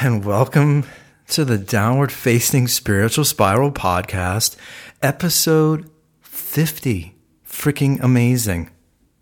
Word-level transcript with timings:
and 0.00 0.24
welcome 0.24 0.84
to 1.26 1.44
the 1.44 1.56
Downward 1.56 2.12
Facing 2.12 2.68
Spiritual 2.68 3.24
Spiral 3.24 3.72
podcast, 3.72 4.54
episode 5.00 5.90
50. 6.20 7.14
Freaking 7.46 8.02
amazing. 8.02 8.70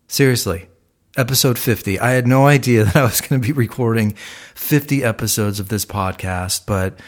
Seriously, 0.07 0.67
episode 1.15 1.57
50. 1.57 1.99
I 1.99 2.11
had 2.11 2.27
no 2.27 2.47
idea 2.47 2.83
that 2.85 2.95
I 2.95 3.03
was 3.03 3.21
going 3.21 3.41
to 3.41 3.47
be 3.47 3.53
recording 3.53 4.15
50 4.55 5.03
episodes 5.03 5.61
of 5.61 5.69
this 5.69 5.85
podcast, 5.85 6.65
but 6.65 6.99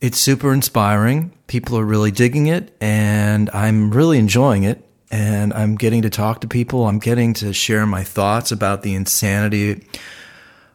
it's 0.00 0.18
super 0.18 0.52
inspiring. 0.52 1.32
People 1.48 1.76
are 1.78 1.84
really 1.84 2.12
digging 2.12 2.46
it, 2.46 2.76
and 2.80 3.50
I'm 3.50 3.90
really 3.90 4.18
enjoying 4.18 4.62
it. 4.62 4.88
And 5.10 5.52
I'm 5.52 5.76
getting 5.76 6.02
to 6.02 6.10
talk 6.10 6.40
to 6.42 6.48
people. 6.48 6.86
I'm 6.86 6.98
getting 6.98 7.34
to 7.34 7.52
share 7.52 7.86
my 7.86 8.04
thoughts 8.04 8.52
about 8.52 8.82
the 8.82 8.94
insanity 8.94 9.86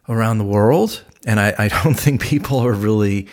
around 0.08 0.38
the 0.38 0.44
world. 0.44 1.02
And 1.26 1.38
I, 1.38 1.54
I 1.58 1.68
don't 1.68 1.94
think 1.94 2.20
people 2.20 2.58
are 2.58 2.72
really 2.72 3.28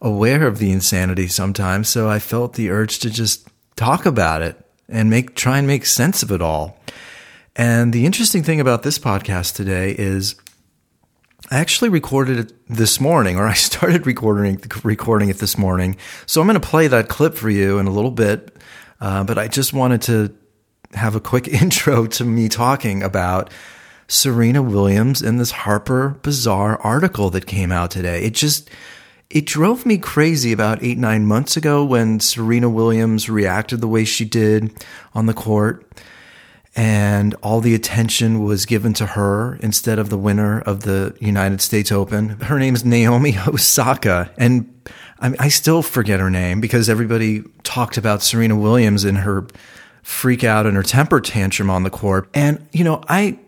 aware 0.00 0.46
of 0.46 0.58
the 0.58 0.72
insanity 0.72 1.28
sometimes. 1.28 1.88
So 1.88 2.08
I 2.08 2.18
felt 2.18 2.54
the 2.54 2.70
urge 2.70 2.98
to 3.00 3.10
just 3.10 3.48
talk 3.76 4.06
about 4.06 4.42
it 4.42 4.56
and 4.88 5.10
make 5.10 5.34
try 5.34 5.58
and 5.58 5.66
make 5.66 5.86
sense 5.86 6.22
of 6.22 6.30
it 6.30 6.42
all. 6.42 6.78
And 7.56 7.92
the 7.92 8.06
interesting 8.06 8.42
thing 8.42 8.60
about 8.60 8.82
this 8.82 8.98
podcast 8.98 9.54
today 9.54 9.94
is 9.96 10.36
I 11.50 11.58
actually 11.58 11.88
recorded 11.88 12.38
it 12.38 12.52
this 12.68 13.00
morning, 13.00 13.36
or 13.36 13.46
I 13.46 13.54
started 13.68 14.06
recording 14.06 14.62
recording 14.84 15.28
it 15.28 15.38
this 15.38 15.58
morning. 15.58 15.96
So 16.26 16.40
I'm 16.40 16.46
going 16.46 16.60
to 16.60 16.66
play 16.66 16.88
that 16.88 17.08
clip 17.08 17.34
for 17.34 17.50
you 17.50 17.78
in 17.78 17.86
a 17.86 17.90
little 17.90 18.10
bit. 18.10 18.56
Uh, 19.00 19.24
but 19.24 19.38
I 19.38 19.48
just 19.48 19.72
wanted 19.72 20.02
to 20.02 20.34
have 20.92 21.16
a 21.16 21.20
quick 21.20 21.48
intro 21.62 22.06
to 22.06 22.24
me 22.24 22.48
talking 22.48 23.02
about 23.02 23.50
Serena 24.10 24.60
Williams 24.60 25.22
in 25.22 25.36
this 25.36 25.52
Harper 25.52 26.16
Bazaar 26.22 26.80
article 26.82 27.30
that 27.30 27.46
came 27.46 27.70
out 27.70 27.92
today. 27.92 28.24
It 28.24 28.34
just 28.34 28.68
it 29.30 29.46
drove 29.46 29.86
me 29.86 29.98
crazy 29.98 30.50
about 30.50 30.82
eight 30.82 30.98
nine 30.98 31.26
months 31.26 31.56
ago 31.56 31.84
when 31.84 32.18
Serena 32.18 32.68
Williams 32.68 33.30
reacted 33.30 33.80
the 33.80 33.86
way 33.86 34.04
she 34.04 34.24
did 34.24 34.84
on 35.14 35.26
the 35.26 35.32
court 35.32 35.86
and 36.74 37.34
all 37.36 37.60
the 37.60 37.72
attention 37.72 38.42
was 38.42 38.66
given 38.66 38.92
to 38.94 39.06
her 39.06 39.56
instead 39.62 40.00
of 40.00 40.10
the 40.10 40.18
winner 40.18 40.60
of 40.60 40.82
the 40.82 41.16
United 41.20 41.60
States 41.60 41.92
Open. 41.92 42.30
Her 42.30 42.58
name 42.58 42.74
is 42.74 42.84
Naomi 42.84 43.36
Osaka, 43.46 44.32
and 44.36 44.72
I, 45.20 45.34
I, 45.38 45.48
still 45.48 45.82
forget 45.82 46.20
her 46.20 46.30
name 46.30 46.60
because 46.60 46.88
everybody 46.88 47.42
talked 47.62 47.96
about 47.96 48.22
Serena 48.22 48.56
Williams 48.56 49.04
and 49.04 49.18
her 49.18 49.46
freak 50.02 50.44
out 50.44 50.66
and 50.66 50.76
her 50.76 50.82
temper 50.82 51.20
tantrum 51.20 51.70
on 51.70 51.82
the 51.82 51.90
court. 51.90 52.28
And, 52.34 52.64
you 52.72 52.84
know, 52.84 53.02
I 53.08 53.38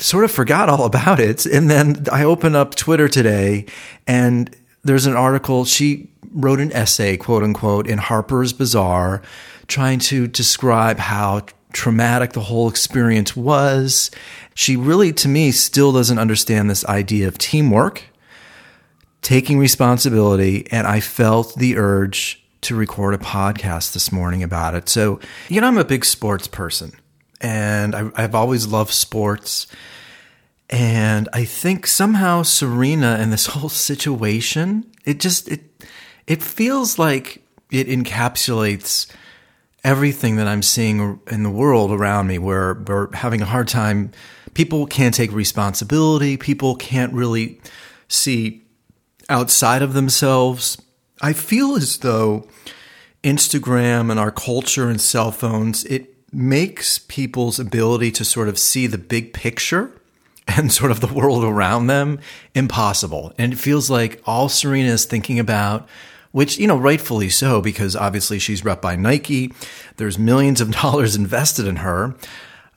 sort 0.00 0.24
of 0.24 0.30
forgot 0.30 0.68
all 0.68 0.84
about 0.84 1.20
it. 1.20 1.46
And 1.46 1.70
then 1.70 2.06
I 2.10 2.24
open 2.24 2.54
up 2.54 2.74
Twitter 2.74 3.08
today 3.08 3.66
and 4.06 4.54
there's 4.82 5.06
an 5.06 5.14
article. 5.14 5.64
She 5.64 6.10
wrote 6.32 6.60
an 6.60 6.72
essay, 6.72 7.16
quote 7.16 7.42
unquote, 7.42 7.86
in 7.86 7.98
Harper's 7.98 8.52
Bazaar 8.52 9.22
trying 9.66 10.00
to 10.00 10.26
describe 10.26 10.98
how 10.98 11.42
traumatic 11.72 12.32
the 12.32 12.40
whole 12.40 12.68
experience 12.68 13.36
was. 13.36 14.10
She 14.54 14.76
really, 14.76 15.12
to 15.14 15.28
me, 15.28 15.52
still 15.52 15.92
doesn't 15.92 16.18
understand 16.18 16.68
this 16.68 16.84
idea 16.86 17.28
of 17.28 17.38
teamwork, 17.38 18.04
taking 19.22 19.58
responsibility. 19.58 20.66
And 20.72 20.86
I 20.86 21.00
felt 21.00 21.54
the 21.56 21.76
urge 21.76 22.42
to 22.62 22.74
record 22.74 23.14
a 23.14 23.18
podcast 23.18 23.92
this 23.92 24.10
morning 24.12 24.42
about 24.42 24.74
it. 24.74 24.88
So, 24.88 25.20
you 25.48 25.60
know, 25.60 25.68
I'm 25.68 25.78
a 25.78 25.84
big 25.84 26.04
sports 26.04 26.46
person 26.46 26.92
and 27.40 27.94
I, 27.94 28.20
have 28.20 28.34
always 28.34 28.66
loved 28.66 28.92
sports. 28.92 29.66
And 30.68 31.28
I 31.32 31.44
think 31.44 31.86
somehow 31.86 32.42
Serena 32.42 33.16
and 33.18 33.32
this 33.32 33.46
whole 33.54 33.68
situation, 33.68 34.90
it 35.04 35.20
just, 35.20 35.48
it, 35.48 35.62
it 36.26 36.42
feels 36.42 36.98
like 36.98 37.42
it 37.70 37.88
encapsulates 37.88 39.10
everything 39.82 40.36
that 40.36 40.46
I'm 40.46 40.62
seeing 40.62 41.20
in 41.30 41.42
the 41.42 41.50
world 41.50 41.90
around 41.90 42.26
me 42.26 42.38
where 42.38 42.74
we're 42.74 43.12
having 43.14 43.40
a 43.40 43.46
hard 43.46 43.68
time. 43.68 44.12
People 44.54 44.86
can't 44.86 45.14
take 45.14 45.32
responsibility. 45.32 46.36
People 46.36 46.76
can't 46.76 47.12
really 47.12 47.60
see 48.08 48.62
outside 49.28 49.80
of 49.80 49.94
themselves. 49.94 50.80
I 51.22 51.32
feel 51.32 51.76
as 51.76 51.98
though 51.98 52.46
Instagram 53.22 54.10
and 54.10 54.18
our 54.18 54.30
culture 54.30 54.88
and 54.88 55.00
cell 55.00 55.30
phones, 55.30 55.84
it 55.84 56.19
makes 56.32 56.98
people's 56.98 57.58
ability 57.58 58.10
to 58.12 58.24
sort 58.24 58.48
of 58.48 58.58
see 58.58 58.86
the 58.86 58.98
big 58.98 59.32
picture 59.32 59.92
and 60.48 60.72
sort 60.72 60.90
of 60.90 61.00
the 61.00 61.12
world 61.12 61.44
around 61.44 61.86
them 61.86 62.20
impossible. 62.54 63.32
And 63.38 63.52
it 63.52 63.56
feels 63.56 63.90
like 63.90 64.22
all 64.26 64.48
Serena 64.48 64.90
is 64.90 65.04
thinking 65.04 65.38
about 65.38 65.88
which, 66.32 66.58
you 66.58 66.66
know, 66.66 66.76
rightfully 66.76 67.28
so, 67.28 67.60
because 67.60 67.96
obviously 67.96 68.38
she's 68.38 68.64
rep 68.64 68.80
by 68.80 68.96
Nike. 68.96 69.52
There's 69.96 70.18
millions 70.18 70.60
of 70.60 70.70
dollars 70.82 71.16
invested 71.16 71.66
in 71.66 71.76
her. 71.76 72.14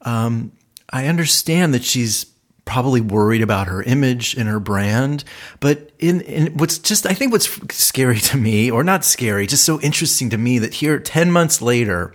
Um, 0.01 0.51
I 0.89 1.07
understand 1.07 1.73
that 1.73 1.83
she's 1.83 2.25
probably 2.65 3.01
worried 3.01 3.41
about 3.41 3.67
her 3.67 3.83
image 3.83 4.35
and 4.35 4.47
her 4.47 4.59
brand. 4.59 5.23
But 5.59 5.91
in, 5.99 6.21
in 6.21 6.57
what's 6.57 6.77
just, 6.79 7.05
I 7.05 7.13
think 7.13 7.31
what's 7.31 7.49
scary 7.75 8.19
to 8.19 8.37
me, 8.37 8.71
or 8.71 8.83
not 8.83 9.03
scary, 9.03 9.47
just 9.47 9.65
so 9.65 9.81
interesting 9.81 10.29
to 10.29 10.37
me 10.37 10.59
that 10.59 10.75
here, 10.75 10.99
10 10.99 11.31
months 11.31 11.61
later, 11.61 12.13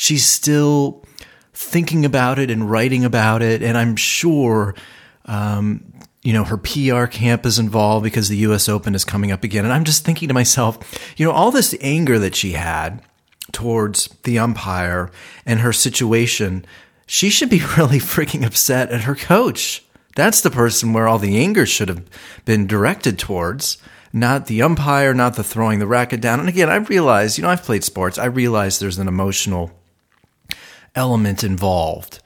she's 0.00 0.24
still 0.24 1.04
thinking 1.52 2.06
about 2.06 2.38
it 2.38 2.50
and 2.50 2.70
writing 2.70 3.04
about 3.04 3.42
it. 3.42 3.62
And 3.62 3.76
I'm 3.76 3.96
sure, 3.96 4.74
um, 5.26 5.92
you 6.22 6.32
know, 6.32 6.42
her 6.42 6.56
PR 6.56 7.04
camp 7.04 7.44
is 7.44 7.58
involved 7.58 8.02
because 8.02 8.30
the 8.30 8.38
US 8.38 8.66
Open 8.66 8.94
is 8.94 9.04
coming 9.04 9.30
up 9.30 9.44
again. 9.44 9.64
And 9.64 9.74
I'm 9.74 9.84
just 9.84 10.02
thinking 10.02 10.28
to 10.28 10.34
myself, 10.34 10.78
you 11.18 11.26
know, 11.26 11.32
all 11.32 11.50
this 11.50 11.74
anger 11.82 12.18
that 12.18 12.34
she 12.34 12.52
had 12.52 13.02
towards 13.52 14.08
the 14.22 14.38
umpire 14.38 15.10
and 15.44 15.60
her 15.60 15.72
situation, 15.72 16.64
she 17.06 17.28
should 17.28 17.50
be 17.50 17.58
really 17.76 17.98
freaking 17.98 18.46
upset 18.46 18.90
at 18.90 19.02
her 19.02 19.14
coach. 19.14 19.84
That's 20.16 20.40
the 20.40 20.50
person 20.50 20.94
where 20.94 21.08
all 21.08 21.18
the 21.18 21.36
anger 21.36 21.66
should 21.66 21.90
have 21.90 22.02
been 22.46 22.66
directed 22.66 23.18
towards, 23.18 23.76
not 24.14 24.46
the 24.46 24.62
umpire, 24.62 25.12
not 25.12 25.36
the 25.36 25.44
throwing 25.44 25.78
the 25.78 25.86
racket 25.86 26.22
down. 26.22 26.40
And 26.40 26.48
again, 26.48 26.70
I 26.70 26.76
realize, 26.76 27.36
you 27.36 27.42
know, 27.42 27.50
I've 27.50 27.62
played 27.62 27.84
sports. 27.84 28.16
I 28.16 28.24
realize 28.24 28.78
there's 28.78 28.98
an 28.98 29.06
emotional 29.06 29.72
element 30.94 31.44
involved. 31.44 32.20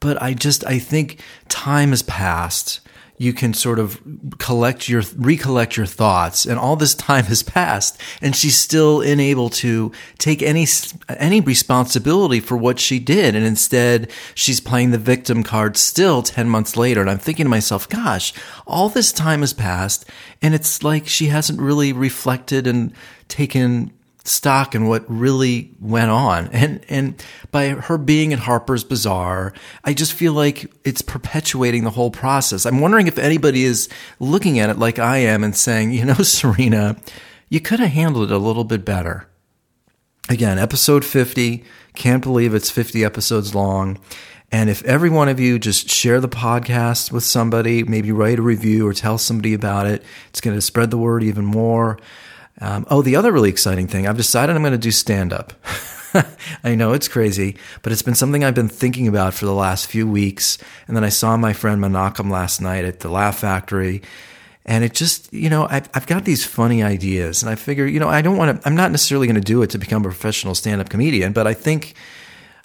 But 0.00 0.20
I 0.22 0.34
just, 0.34 0.64
I 0.66 0.78
think 0.78 1.20
time 1.48 1.90
has 1.90 2.02
passed. 2.02 2.80
You 3.20 3.32
can 3.32 3.52
sort 3.52 3.80
of 3.80 4.00
collect 4.38 4.88
your 4.88 5.02
recollect 5.16 5.76
your 5.76 5.86
thoughts. 5.86 6.46
And 6.46 6.56
all 6.56 6.76
this 6.76 6.94
time 6.94 7.24
has 7.24 7.42
passed 7.42 8.00
and 8.22 8.36
she's 8.36 8.56
still 8.56 9.00
unable 9.00 9.50
to 9.50 9.90
take 10.18 10.40
any 10.40 10.68
any 11.08 11.40
responsibility 11.40 12.38
for 12.38 12.56
what 12.56 12.78
she 12.78 13.00
did. 13.00 13.34
And 13.34 13.44
instead 13.44 14.08
she's 14.36 14.60
playing 14.60 14.92
the 14.92 14.98
victim 14.98 15.42
card 15.42 15.76
still 15.76 16.22
10 16.22 16.48
months 16.48 16.76
later. 16.76 17.00
And 17.00 17.10
I'm 17.10 17.18
thinking 17.18 17.46
to 17.46 17.50
myself 17.50 17.88
gosh 17.88 18.32
all 18.68 18.88
this 18.88 19.12
time 19.12 19.40
has 19.40 19.52
passed 19.52 20.06
and 20.40 20.54
it's 20.54 20.84
like 20.84 21.08
she 21.08 21.26
hasn't 21.26 21.60
really 21.60 21.92
reflected 21.92 22.68
and 22.68 22.92
taken 23.26 23.90
stock 24.28 24.74
in 24.74 24.86
what 24.86 25.04
really 25.08 25.74
went 25.80 26.10
on. 26.10 26.48
And 26.48 26.84
and 26.88 27.24
by 27.50 27.68
her 27.70 27.98
being 27.98 28.32
at 28.32 28.40
Harper's 28.40 28.84
Bazaar, 28.84 29.52
I 29.84 29.94
just 29.94 30.12
feel 30.12 30.32
like 30.32 30.70
it's 30.84 31.02
perpetuating 31.02 31.84
the 31.84 31.90
whole 31.90 32.10
process. 32.10 32.66
I'm 32.66 32.80
wondering 32.80 33.06
if 33.06 33.18
anybody 33.18 33.64
is 33.64 33.88
looking 34.20 34.58
at 34.58 34.70
it 34.70 34.78
like 34.78 34.98
I 34.98 35.18
am 35.18 35.44
and 35.44 35.56
saying, 35.56 35.92
you 35.92 36.04
know, 36.04 36.14
Serena, 36.22 36.96
you 37.48 37.60
could 37.60 37.80
have 37.80 37.90
handled 37.90 38.30
it 38.30 38.34
a 38.34 38.38
little 38.38 38.64
bit 38.64 38.84
better. 38.84 39.26
Again, 40.28 40.58
episode 40.58 41.04
50. 41.04 41.64
Can't 41.94 42.22
believe 42.22 42.54
it's 42.54 42.70
50 42.70 43.04
episodes 43.04 43.54
long. 43.54 43.98
And 44.50 44.70
if 44.70 44.82
every 44.84 45.10
one 45.10 45.28
of 45.28 45.38
you 45.38 45.58
just 45.58 45.90
share 45.90 46.20
the 46.20 46.28
podcast 46.28 47.12
with 47.12 47.24
somebody, 47.24 47.82
maybe 47.82 48.12
write 48.12 48.38
a 48.38 48.42
review 48.42 48.86
or 48.86 48.94
tell 48.94 49.18
somebody 49.18 49.52
about 49.52 49.86
it, 49.86 50.02
it's 50.28 50.40
going 50.40 50.56
to 50.56 50.62
spread 50.62 50.90
the 50.90 50.96
word 50.98 51.22
even 51.22 51.44
more. 51.44 51.98
Um, 52.60 52.86
oh, 52.90 53.02
the 53.02 53.16
other 53.16 53.32
really 53.32 53.50
exciting 53.50 53.86
thing, 53.86 54.06
I've 54.06 54.16
decided 54.16 54.56
I'm 54.56 54.62
going 54.62 54.72
to 54.72 54.78
do 54.78 54.90
stand 54.90 55.32
up. 55.32 55.52
I 56.64 56.74
know 56.74 56.92
it's 56.92 57.08
crazy, 57.08 57.56
but 57.82 57.92
it's 57.92 58.02
been 58.02 58.14
something 58.14 58.42
I've 58.42 58.54
been 58.54 58.68
thinking 58.68 59.06
about 59.06 59.34
for 59.34 59.46
the 59.46 59.54
last 59.54 59.86
few 59.86 60.08
weeks. 60.08 60.58
And 60.86 60.96
then 60.96 61.04
I 61.04 61.08
saw 61.08 61.36
my 61.36 61.52
friend 61.52 61.80
Menachem 61.80 62.30
last 62.30 62.60
night 62.60 62.84
at 62.84 63.00
the 63.00 63.10
Laugh 63.10 63.38
Factory. 63.38 64.02
And 64.64 64.84
it 64.84 64.92
just, 64.92 65.32
you 65.32 65.48
know, 65.48 65.66
I've, 65.70 65.88
I've 65.94 66.06
got 66.06 66.24
these 66.24 66.44
funny 66.44 66.82
ideas. 66.82 67.42
And 67.42 67.50
I 67.50 67.54
figure, 67.54 67.86
you 67.86 68.00
know, 68.00 68.08
I 68.08 68.22
don't 68.22 68.36
want 68.36 68.60
to, 68.60 68.68
I'm 68.68 68.76
not 68.76 68.90
necessarily 68.90 69.26
going 69.26 69.36
to 69.36 69.40
do 69.40 69.62
it 69.62 69.70
to 69.70 69.78
become 69.78 70.02
a 70.02 70.08
professional 70.08 70.54
stand 70.54 70.80
up 70.80 70.88
comedian, 70.88 71.32
but 71.32 71.46
I 71.46 71.54
think, 71.54 71.94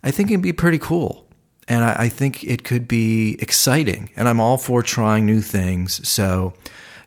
I 0.04 0.12
think 0.12 0.30
it'd 0.30 0.42
be 0.42 0.54
pretty 0.54 0.80
cool. 0.80 1.28
And 1.68 1.84
I, 1.84 1.96
I 2.00 2.10
think 2.10 2.44
it 2.44 2.64
could 2.64 2.88
be 2.88 3.38
exciting. 3.40 4.10
And 4.18 4.28
I'm 4.28 4.42
all 4.42 4.58
for 4.58 4.84
trying 4.84 5.26
new 5.26 5.42
things. 5.42 6.06
So, 6.08 6.54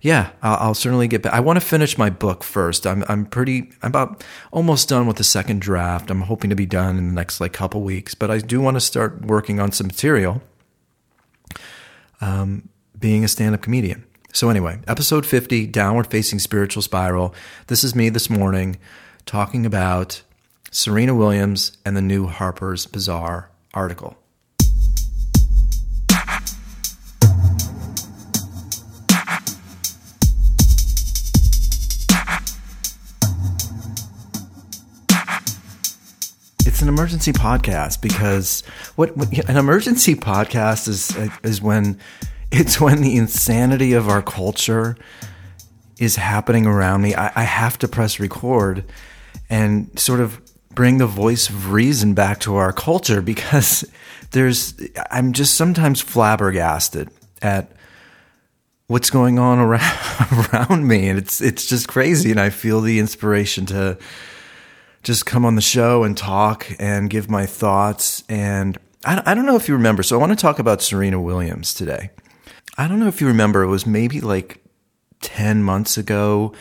yeah, 0.00 0.31
I'll, 0.43 0.56
I'll, 0.69 0.75
certainly 0.75 1.08
get 1.08 1.22
back. 1.22 1.32
I 1.32 1.40
want 1.40 1.58
to 1.58 1.64
finish 1.64 1.96
my 1.98 2.10
book 2.10 2.44
first. 2.44 2.87
I'm 2.87 3.04
I'm 3.08 3.26
pretty 3.26 3.70
I'm 3.82 3.88
about 3.88 4.25
almost 4.52 4.88
done 4.88 5.06
with 5.06 5.16
the 5.16 5.25
second 5.25 5.60
draft. 5.60 6.10
I'm 6.10 6.22
hoping 6.22 6.50
to 6.50 6.56
be 6.56 6.66
done 6.66 6.98
in 6.98 7.08
the 7.08 7.14
next 7.14 7.40
like 7.40 7.52
couple 7.52 7.82
weeks, 7.82 8.14
but 8.14 8.31
I 8.31 8.38
do 8.38 8.60
want 8.60 8.76
to 8.76 8.81
start 8.81 9.25
working 9.25 9.60
on 9.60 9.72
some 9.72 9.87
material. 9.87 10.43
Um, 12.20 12.70
being 12.98 13.25
a 13.25 13.28
stand-up 13.28 13.60
comedian. 13.60 14.06
So, 14.32 14.48
anyway, 14.50 14.81
episode 14.87 15.26
50, 15.26 15.66
Downward 15.66 16.08
Facing 16.08 16.38
Spiritual 16.38 16.82
Spiral. 16.82 17.34
This 17.66 17.84
is 17.84 17.94
me 17.94 18.08
this 18.08 18.31
morning 18.31 18.78
talking 19.26 19.66
about 19.66 20.22
Serena 20.70 21.14
Williams 21.14 21.76
and 21.84 21.96
the 21.96 22.02
new 22.02 22.26
Harper's 22.26 22.87
Bazaar 22.87 23.50
article. 23.75 24.16
It's 36.67 36.83
an 36.83 36.89
emergency 36.89 37.33
podcast 37.33 38.03
because 38.03 38.63
what, 38.97 39.17
what, 39.17 39.33
an 39.49 39.57
emergency 39.57 40.15
podcast 40.15 40.89
is 40.89 41.17
is 41.43 41.63
when 41.63 41.99
it's 42.51 42.81
when 42.81 43.03
the 43.03 43.17
insanity 43.17 43.93
of 43.93 44.09
our 44.09 44.23
culture 44.23 44.97
is 45.99 46.17
happening 46.17 46.67
around 46.67 47.03
me. 47.03 47.15
I, 47.15 47.33
I 47.35 47.43
have 47.45 47.79
to 47.79 47.89
press 47.89 48.19
record 48.19 48.85
and 49.49 49.97
sort 49.99 50.21
of 50.21 50.41
bring 50.75 50.99
the 50.99 51.07
voice 51.07 51.49
of 51.49 51.73
reason 51.73 52.15
back 52.15 52.41
to 52.41 52.57
our 52.57 52.73
culture 52.73 53.23
because 53.23 53.85
there's 54.33 54.75
I'm 55.11 55.33
just 55.33 55.55
sometimes 55.55 56.01
flabbergasted 56.01 57.11
at 57.43 57.71
what's 58.89 59.11
going 59.11 59.39
on 59.39 59.59
around 59.59 60.53
around 60.53 60.87
me 60.87 61.09
and 61.09 61.19
it's 61.19 61.41
it's 61.41 61.67
just 61.67 61.87
crazy 61.87 62.31
and 62.31 62.41
I 62.41 62.51
feel 62.51 62.81
the 62.81 62.99
inspiration 62.99 63.67
to 63.67 63.99
just 65.06 65.25
come 65.25 65.44
on 65.44 65.55
the 65.55 65.62
show 65.62 66.03
and 66.03 66.17
talk 66.17 66.67
and 66.81 67.08
give 67.08 67.31
my 67.31 67.47
thoughts. 67.47 68.25
And 68.29 68.76
I, 69.05 69.23
I 69.25 69.35
don't 69.35 69.47
know 69.47 69.55
if 69.55 69.69
you 69.69 69.75
remember. 69.75 70.03
So 70.03 70.17
I 70.17 70.19
want 70.19 70.32
to 70.32 70.37
talk 70.37 70.58
about 70.58 70.82
Serena 70.82 71.20
Williams 71.20 71.73
today. 71.73 72.11
I 72.76 72.88
don't 72.88 72.99
know 72.99 73.06
if 73.06 73.20
you 73.20 73.29
remember, 73.29 73.62
it 73.62 73.69
was 73.69 73.87
maybe 73.87 74.20
like 74.20 74.64
10 75.20 75.62
months 75.62 75.97
ago, 75.97 76.55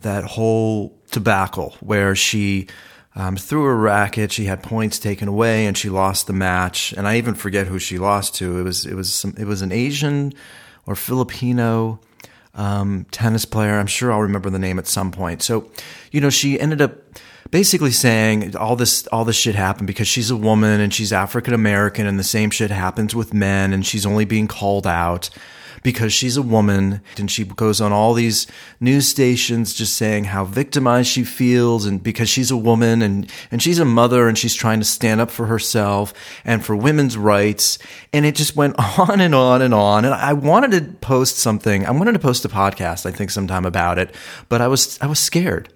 that 0.00 0.24
whole 0.24 0.98
debacle 1.10 1.76
where 1.80 2.16
she 2.16 2.66
um, 3.14 3.36
threw 3.36 3.66
a 3.66 3.74
racket, 3.74 4.32
she 4.32 4.46
had 4.46 4.62
points 4.62 4.98
taken 4.98 5.28
away, 5.28 5.66
and 5.66 5.76
she 5.76 5.90
lost 5.90 6.26
the 6.26 6.32
match. 6.32 6.94
And 6.94 7.06
I 7.06 7.18
even 7.18 7.34
forget 7.34 7.66
who 7.66 7.78
she 7.78 7.98
lost 7.98 8.34
to. 8.36 8.58
It 8.58 8.62
was 8.62 8.86
it 8.86 8.94
was 8.94 9.12
some, 9.12 9.34
it 9.36 9.44
was 9.44 9.60
an 9.60 9.70
Asian 9.70 10.32
or 10.86 10.96
Filipino 10.96 12.00
um, 12.54 13.04
tennis 13.10 13.44
player. 13.44 13.78
I'm 13.78 13.86
sure 13.86 14.10
I'll 14.10 14.22
remember 14.22 14.48
the 14.48 14.58
name 14.58 14.78
at 14.78 14.86
some 14.86 15.12
point. 15.12 15.42
So, 15.42 15.70
you 16.10 16.22
know, 16.22 16.30
she 16.30 16.58
ended 16.58 16.80
up 16.80 16.94
basically 17.52 17.92
saying 17.92 18.56
all 18.56 18.74
this 18.74 19.06
all 19.08 19.24
this 19.24 19.36
shit 19.36 19.54
happened 19.54 19.86
because 19.86 20.08
she's 20.08 20.30
a 20.30 20.36
woman 20.36 20.80
and 20.80 20.92
she's 20.92 21.12
African 21.12 21.54
American 21.54 22.06
and 22.08 22.18
the 22.18 22.24
same 22.24 22.50
shit 22.50 22.72
happens 22.72 23.14
with 23.14 23.32
men 23.32 23.72
and 23.72 23.86
she's 23.86 24.04
only 24.04 24.24
being 24.24 24.48
called 24.48 24.86
out 24.88 25.30
because 25.82 26.12
she's 26.12 26.36
a 26.36 26.42
woman. 26.42 27.00
And 27.18 27.30
she 27.30 27.44
goes 27.44 27.80
on 27.80 27.92
all 27.92 28.14
these 28.14 28.46
news 28.80 29.06
stations 29.06 29.74
just 29.74 29.96
saying 29.96 30.24
how 30.24 30.44
victimized 30.44 31.08
she 31.08 31.24
feels 31.24 31.86
and 31.86 32.02
because 32.02 32.28
she's 32.28 32.50
a 32.50 32.56
woman 32.56 33.02
and 33.02 33.30
and 33.50 33.62
she's 33.62 33.78
a 33.78 33.84
mother 33.84 34.28
and 34.28 34.38
she's 34.38 34.54
trying 34.54 34.78
to 34.78 34.84
stand 34.84 35.20
up 35.20 35.30
for 35.30 35.46
herself 35.46 36.14
and 36.44 36.64
for 36.64 36.74
women's 36.74 37.16
rights. 37.16 37.78
And 38.12 38.24
it 38.24 38.34
just 38.34 38.56
went 38.56 38.76
on 38.98 39.20
and 39.20 39.34
on 39.34 39.62
and 39.62 39.74
on. 39.74 40.04
And 40.04 40.14
I 40.14 40.32
wanted 40.32 40.70
to 40.72 40.92
post 41.00 41.36
something. 41.36 41.86
I 41.86 41.90
wanted 41.90 42.12
to 42.12 42.18
post 42.18 42.44
a 42.44 42.48
podcast 42.48 43.06
I 43.06 43.10
think 43.10 43.30
sometime 43.30 43.66
about 43.66 43.98
it. 43.98 44.14
But 44.48 44.60
I 44.60 44.68
was 44.68 44.98
I 45.02 45.06
was 45.06 45.18
scared 45.18 45.68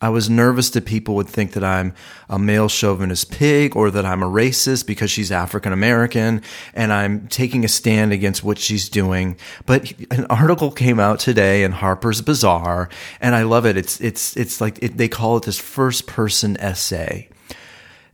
I 0.00 0.10
was 0.10 0.30
nervous 0.30 0.70
that 0.70 0.84
people 0.84 1.16
would 1.16 1.28
think 1.28 1.52
that 1.54 1.64
I'm 1.64 1.92
a 2.28 2.38
male 2.38 2.68
chauvinist 2.68 3.32
pig 3.32 3.74
or 3.74 3.90
that 3.90 4.06
I'm 4.06 4.22
a 4.22 4.28
racist 4.28 4.86
because 4.86 5.10
she's 5.10 5.32
African 5.32 5.72
American 5.72 6.42
and 6.72 6.92
I'm 6.92 7.26
taking 7.26 7.64
a 7.64 7.68
stand 7.68 8.12
against 8.12 8.44
what 8.44 8.58
she's 8.58 8.88
doing. 8.88 9.36
But 9.66 9.92
an 10.12 10.26
article 10.26 10.70
came 10.70 11.00
out 11.00 11.18
today 11.18 11.64
in 11.64 11.72
Harper's 11.72 12.22
Bazaar 12.22 12.88
and 13.20 13.34
I 13.34 13.42
love 13.42 13.66
it. 13.66 13.76
It's, 13.76 14.00
it's, 14.00 14.36
it's 14.36 14.60
like 14.60 14.78
it, 14.80 14.96
they 14.96 15.08
call 15.08 15.36
it 15.36 15.42
this 15.42 15.58
first 15.58 16.06
person 16.06 16.56
essay. 16.58 17.28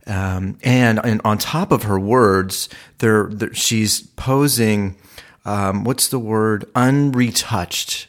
Um, 0.07 0.57
and, 0.63 0.99
and 1.03 1.21
on 1.23 1.37
top 1.37 1.71
of 1.71 1.83
her 1.83 1.99
words, 1.99 2.67
there, 2.97 3.29
she's 3.53 4.01
posing, 4.01 4.95
um, 5.45 5.83
what's 5.83 6.07
the 6.07 6.19
word? 6.19 6.65
Unretouched. 6.73 8.07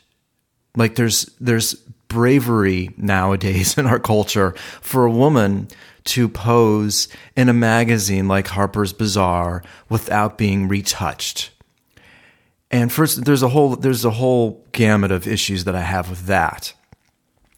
Like 0.77 0.95
there's, 0.95 1.25
there's 1.41 1.77
bravery 2.17 2.89
nowadays 2.97 3.77
in 3.77 3.85
our 3.85 3.99
culture 3.99 4.53
for 4.81 5.05
a 5.05 5.11
woman 5.11 5.69
to 6.03 6.31
pose 6.31 7.09
in 7.37 7.51
a 7.51 7.53
magazine 7.53 8.27
like 8.27 8.47
Harper's 8.47 8.95
Bazaar 8.95 9.63
without 9.91 10.39
being 10.39 10.67
retouched. 10.67 11.51
And 12.71 12.91
first, 12.91 13.27
there's 13.27 13.43
a 13.43 13.51
whole 13.51 13.77
there's 13.77 14.07
a 14.07 14.13
whole 14.13 14.65
gamut 14.73 15.13
of 15.13 15.27
issues 15.27 15.65
that 15.65 15.75
I 15.75 15.83
have 15.83 16.09
with 16.09 16.25
that. 16.25 16.73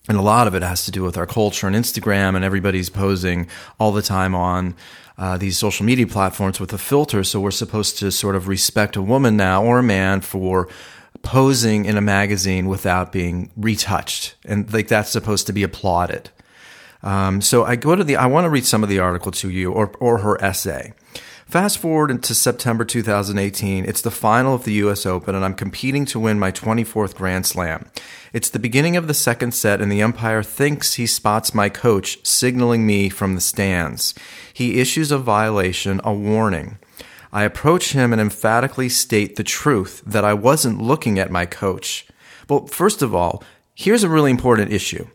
And 0.08 0.18
a 0.18 0.22
lot 0.22 0.48
of 0.48 0.56
it 0.56 0.62
has 0.62 0.84
to 0.86 0.90
do 0.90 1.04
with 1.04 1.16
our 1.16 1.26
culture 1.26 1.68
and 1.68 1.76
Instagram, 1.76 2.34
and 2.34 2.44
everybody's 2.44 2.90
posing 2.90 3.46
all 3.78 3.92
the 3.92 4.02
time 4.02 4.34
on 4.34 4.74
uh, 5.18 5.38
these 5.38 5.56
social 5.56 5.86
media 5.86 6.08
platforms 6.08 6.58
with 6.58 6.72
a 6.72 6.78
filter. 6.78 7.22
So 7.22 7.38
we're 7.38 7.52
supposed 7.52 7.98
to 7.98 8.10
sort 8.10 8.34
of 8.34 8.48
respect 8.48 8.96
a 8.96 9.02
woman 9.02 9.36
now 9.36 9.62
or 9.62 9.78
a 9.78 9.84
man 9.84 10.20
for 10.20 10.66
posing 11.22 11.84
in 11.84 11.96
a 11.96 12.00
magazine 12.00 12.68
without 12.68 13.12
being 13.12 13.50
retouched, 13.56 14.36
and 14.44 14.72
like 14.72 14.88
that's 14.88 15.10
supposed 15.10 15.46
to 15.46 15.52
be 15.52 15.62
applauded. 15.62 16.30
Um, 17.02 17.40
so 17.40 17.64
I 17.64 17.76
go 17.76 17.94
to 17.94 18.04
the. 18.04 18.16
I 18.16 18.26
want 18.26 18.44
to 18.44 18.50
read 18.50 18.66
some 18.66 18.82
of 18.82 18.88
the 18.88 18.98
article 18.98 19.32
to 19.32 19.50
you, 19.50 19.72
or 19.72 19.92
or 20.00 20.18
her 20.18 20.42
essay. 20.42 20.92
Fast 21.46 21.78
forward 21.78 22.10
into 22.10 22.34
September 22.34 22.84
2018. 22.84 23.86
It's 23.86 24.02
the 24.02 24.10
final 24.10 24.54
of 24.54 24.64
the 24.64 24.74
U.S. 24.74 25.06
Open, 25.06 25.34
and 25.34 25.42
I'm 25.42 25.54
competing 25.54 26.04
to 26.06 26.20
win 26.20 26.38
my 26.38 26.52
24th 26.52 27.14
Grand 27.14 27.46
Slam. 27.46 27.86
It's 28.34 28.50
the 28.50 28.58
beginning 28.58 28.98
of 28.98 29.06
the 29.06 29.14
second 29.14 29.52
set, 29.52 29.80
and 29.80 29.90
the 29.90 30.02
umpire 30.02 30.42
thinks 30.42 30.94
he 30.94 31.06
spots 31.06 31.54
my 31.54 31.70
coach 31.70 32.18
signaling 32.22 32.86
me 32.86 33.08
from 33.08 33.34
the 33.34 33.40
stands. 33.40 34.14
He 34.52 34.78
issues 34.78 35.10
a 35.10 35.16
violation, 35.16 36.02
a 36.04 36.12
warning. 36.12 36.78
I 37.32 37.44
approach 37.44 37.92
him 37.92 38.12
and 38.12 38.20
emphatically 38.20 38.88
state 38.88 39.36
the 39.36 39.44
truth 39.44 40.02
that 40.06 40.24
I 40.24 40.34
wasn't 40.34 40.80
looking 40.80 41.18
at 41.18 41.30
my 41.30 41.46
coach. 41.46 42.06
Well, 42.48 42.66
first 42.66 43.02
of 43.02 43.14
all, 43.14 43.42
here's 43.74 44.02
a 44.02 44.08
really 44.08 44.30
important 44.30 44.72
issue. 44.72 45.06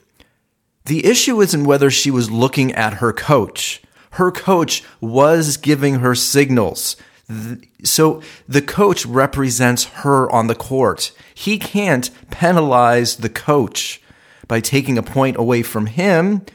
The 0.86 1.06
issue 1.06 1.42
isn't 1.42 1.64
whether 1.64 1.90
she 1.90 2.12
was 2.12 2.30
looking 2.30 2.74
at 2.74 2.96
her 2.96 3.14
coach. 3.14 3.82
Her 4.12 4.32
coach 4.32 4.84
was 5.02 5.58
giving 5.58 5.96
her 5.96 6.14
signals. 6.14 6.98
So 7.84 8.22
the 8.48 8.62
coach 8.62 9.06
represents 9.06 9.86
her 9.86 10.30
on 10.32 10.48
the 10.48 10.56
court. 10.56 11.14
He 11.34 11.58
can't 11.58 12.12
penalize 12.30 13.18
the 13.18 13.30
coach 13.30 14.02
by 14.48 14.60
taking 14.60 14.98
a 14.98 15.04
point 15.04 15.38
away 15.38 15.64
from 15.64 15.88
him 15.88 16.46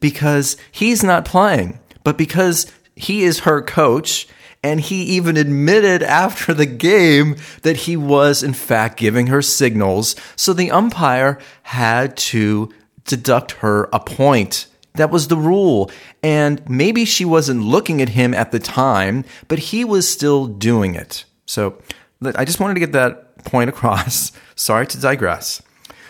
because 0.00 0.56
he's 0.70 1.02
not 1.02 1.24
playing. 1.24 1.80
But 2.04 2.16
because 2.16 2.70
he 2.96 3.24
is 3.24 3.40
her 3.40 3.60
coach 3.60 4.28
and 4.62 4.80
he 4.80 5.02
even 5.02 5.36
admitted 5.36 6.02
after 6.02 6.54
the 6.54 6.66
game 6.66 7.36
that 7.62 7.78
he 7.78 7.96
was, 7.96 8.42
in 8.42 8.54
fact, 8.54 8.96
giving 8.96 9.26
her 9.26 9.42
signals. 9.42 10.14
So 10.36 10.52
the 10.52 10.70
umpire 10.70 11.38
had 11.64 12.16
to 12.18 12.72
deduct 13.04 13.52
her 13.52 13.88
a 13.92 13.98
point. 13.98 14.66
That 14.94 15.10
was 15.10 15.28
the 15.28 15.36
rule. 15.36 15.90
And 16.22 16.62
maybe 16.68 17.04
she 17.04 17.24
wasn't 17.24 17.62
looking 17.62 18.00
at 18.00 18.10
him 18.10 18.34
at 18.34 18.52
the 18.52 18.60
time, 18.60 19.24
but 19.48 19.58
he 19.58 19.84
was 19.84 20.08
still 20.08 20.46
doing 20.46 20.94
it. 20.94 21.24
So 21.46 21.78
I 22.22 22.44
just 22.44 22.60
wanted 22.60 22.74
to 22.74 22.80
get 22.80 22.92
that 22.92 23.44
point 23.44 23.70
across. 23.70 24.32
Sorry 24.54 24.86
to 24.86 25.00
digress. 25.00 25.62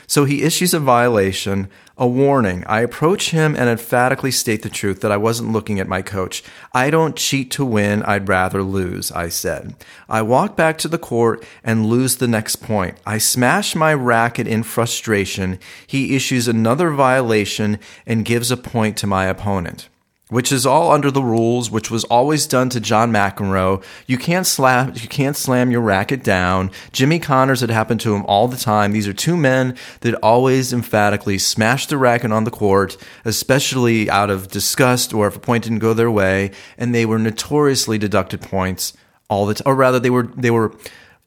So 0.06 0.24
he 0.24 0.42
issues 0.42 0.74
a 0.74 0.80
violation, 0.80 1.70
a 2.02 2.06
warning. 2.06 2.64
I 2.66 2.80
approach 2.80 3.30
him 3.30 3.54
and 3.54 3.70
emphatically 3.70 4.32
state 4.32 4.62
the 4.62 4.68
truth 4.68 5.02
that 5.02 5.12
I 5.12 5.16
wasn't 5.16 5.52
looking 5.52 5.78
at 5.78 5.86
my 5.86 6.02
coach. 6.02 6.42
I 6.72 6.90
don't 6.90 7.14
cheat 7.14 7.52
to 7.52 7.64
win. 7.64 8.02
I'd 8.02 8.28
rather 8.28 8.64
lose, 8.64 9.12
I 9.12 9.28
said. 9.28 9.76
I 10.08 10.20
walk 10.22 10.56
back 10.56 10.78
to 10.78 10.88
the 10.88 10.98
court 10.98 11.46
and 11.62 11.86
lose 11.86 12.16
the 12.16 12.26
next 12.26 12.56
point. 12.56 12.98
I 13.06 13.18
smash 13.18 13.76
my 13.76 13.94
racket 13.94 14.48
in 14.48 14.64
frustration. 14.64 15.60
He 15.86 16.16
issues 16.16 16.48
another 16.48 16.90
violation 16.90 17.78
and 18.04 18.24
gives 18.24 18.50
a 18.50 18.56
point 18.56 18.96
to 18.96 19.06
my 19.06 19.26
opponent 19.26 19.88
which 20.32 20.50
is 20.50 20.64
all 20.64 20.90
under 20.90 21.10
the 21.10 21.22
rules, 21.22 21.70
which 21.70 21.90
was 21.90 22.04
always 22.04 22.46
done 22.46 22.70
to 22.70 22.80
John 22.80 23.12
McEnroe. 23.12 23.84
You 24.06 24.16
can't 24.16 24.46
slap, 24.46 25.00
you 25.02 25.06
can't 25.06 25.36
slam 25.36 25.70
your 25.70 25.82
racket 25.82 26.24
down. 26.24 26.70
Jimmy 26.90 27.18
Connors 27.18 27.60
had 27.60 27.68
happened 27.68 28.00
to 28.00 28.14
him 28.14 28.24
all 28.24 28.48
the 28.48 28.56
time. 28.56 28.92
These 28.92 29.06
are 29.06 29.12
two 29.12 29.36
men 29.36 29.76
that 30.00 30.14
always 30.22 30.72
emphatically 30.72 31.36
smashed 31.36 31.90
the 31.90 31.98
racket 31.98 32.32
on 32.32 32.44
the 32.44 32.50
court, 32.50 32.96
especially 33.26 34.08
out 34.08 34.30
of 34.30 34.48
disgust 34.48 35.12
or 35.12 35.26
if 35.26 35.36
a 35.36 35.38
point 35.38 35.64
didn't 35.64 35.80
go 35.80 35.92
their 35.92 36.10
way, 36.10 36.52
and 36.78 36.94
they 36.94 37.04
were 37.04 37.18
notoriously 37.18 37.98
deducted 37.98 38.40
points 38.40 38.94
all 39.28 39.44
the 39.44 39.52
time, 39.52 39.70
or 39.70 39.74
rather, 39.74 40.00
they 40.00 40.10
were 40.10 40.30
they 40.34 40.50
were 40.50 40.74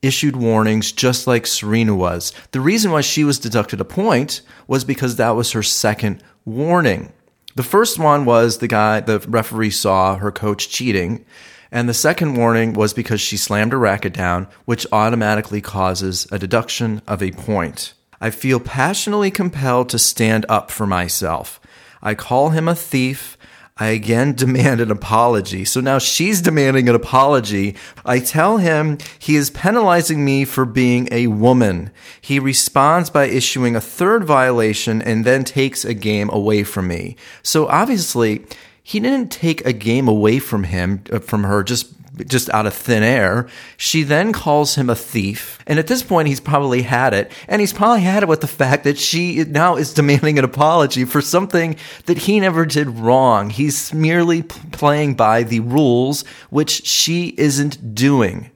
issued 0.02 0.36
warnings 0.36 0.92
just 0.92 1.28
like 1.28 1.46
Serena 1.46 1.96
was. 1.96 2.34
The 2.54 2.60
reason 2.60 2.92
why 2.92 3.02
she 3.02 3.24
was 3.24 3.38
deducted 3.38 3.80
a 3.82 3.86
point 3.86 4.42
was 4.68 4.84
because 4.84 5.18
that 5.18 5.32
was 5.32 5.52
her 5.52 5.64
second 5.64 6.24
warning. 6.44 7.12
The 7.56 7.64
first 7.64 7.98
one 7.98 8.26
was 8.26 8.58
the 8.58 8.68
guy, 8.68 9.00
the 9.00 9.20
referee 9.20 9.72
saw 9.72 10.18
her 10.18 10.32
coach 10.32 10.70
cheating. 10.70 11.26
And 11.72 11.90
the 11.90 11.94
second 11.94 12.36
warning 12.36 12.74
was 12.74 12.94
because 12.94 13.20
she 13.20 13.38
slammed 13.38 13.72
her 13.72 13.80
racket 13.80 14.14
down, 14.14 14.48
which 14.66 14.86
automatically 14.92 15.62
causes 15.62 16.28
a 16.32 16.40
deduction 16.40 17.02
of 17.08 17.24
a 17.24 17.32
point. 17.32 17.94
I 18.22 18.30
feel 18.30 18.60
passionately 18.60 19.32
compelled 19.32 19.90
to 19.90 20.00
stand 20.00 20.46
up 20.48 20.70
for 20.70 20.86
myself. 20.86 21.60
I 22.02 22.14
call 22.14 22.50
him 22.50 22.68
a 22.68 22.76
thief. 22.76 23.35
I 23.78 23.88
again 23.88 24.34
demand 24.36 24.80
an 24.80 24.90
apology. 24.90 25.66
So 25.66 25.82
now 25.82 25.98
she's 25.98 26.42
demanding 26.42 26.88
an 26.88 26.96
apology. 26.96 27.76
I 28.06 28.20
tell 28.20 28.58
him 28.58 28.98
he 29.20 29.36
is 29.36 29.50
penalizing 29.50 30.24
me 30.24 30.46
for 30.46 30.64
being 30.64 31.10
a 31.12 31.28
woman. 31.28 31.92
He 32.22 32.40
responds 32.40 33.10
by 33.10 33.26
issuing 33.26 33.76
a 33.76 33.82
third 33.82 34.24
violation 34.24 35.02
and 35.02 35.26
then 35.26 35.44
takes 35.44 35.84
a 35.84 35.94
game 35.94 36.30
away 36.30 36.64
from 36.64 36.88
me. 36.88 37.18
So 37.44 37.68
obviously, 37.68 38.46
he 38.82 39.02
didn't 39.02 39.30
take 39.30 39.66
a 39.66 39.74
game 39.74 40.08
away 40.08 40.40
from 40.40 40.64
him, 40.64 41.04
uh, 41.12 41.20
from 41.20 41.44
her, 41.44 41.62
just 41.62 41.92
just 42.28 42.50
out 42.50 42.66
of 42.66 42.74
thin 42.74 43.04
air. 43.04 43.48
She 43.78 44.04
then 44.04 44.34
calls 44.34 44.76
him 44.76 44.90
a 44.90 44.96
thief. 44.96 45.60
And 45.68 45.80
at 45.80 45.88
this 45.88 46.04
point, 46.04 46.28
he's 46.28 46.40
probably 46.40 46.84
had 46.84 47.14
it. 47.14 47.32
And 47.48 47.60
he's 47.60 47.74
probably 47.74 48.02
had 48.02 48.24
it 48.24 48.30
with 48.30 48.42
the 48.42 48.48
fact 48.48 48.84
that 48.84 48.98
she 48.98 49.44
now 49.44 49.76
is 49.76 49.94
demanding 49.94 50.40
an 50.40 50.46
apology 50.46 51.06
for 51.06 51.22
something 51.22 51.76
that 52.06 52.20
he 52.20 52.40
never 52.40 52.66
did 52.66 52.90
wrong. 52.90 53.50
He's 53.50 53.94
merely 53.94 54.44
playing 54.44 55.16
by 55.16 55.44
the 55.44 55.60
rules, 55.62 56.24
which 56.50 56.86
she 56.86 57.34
isn't 57.38 57.96
doing. 57.96 58.52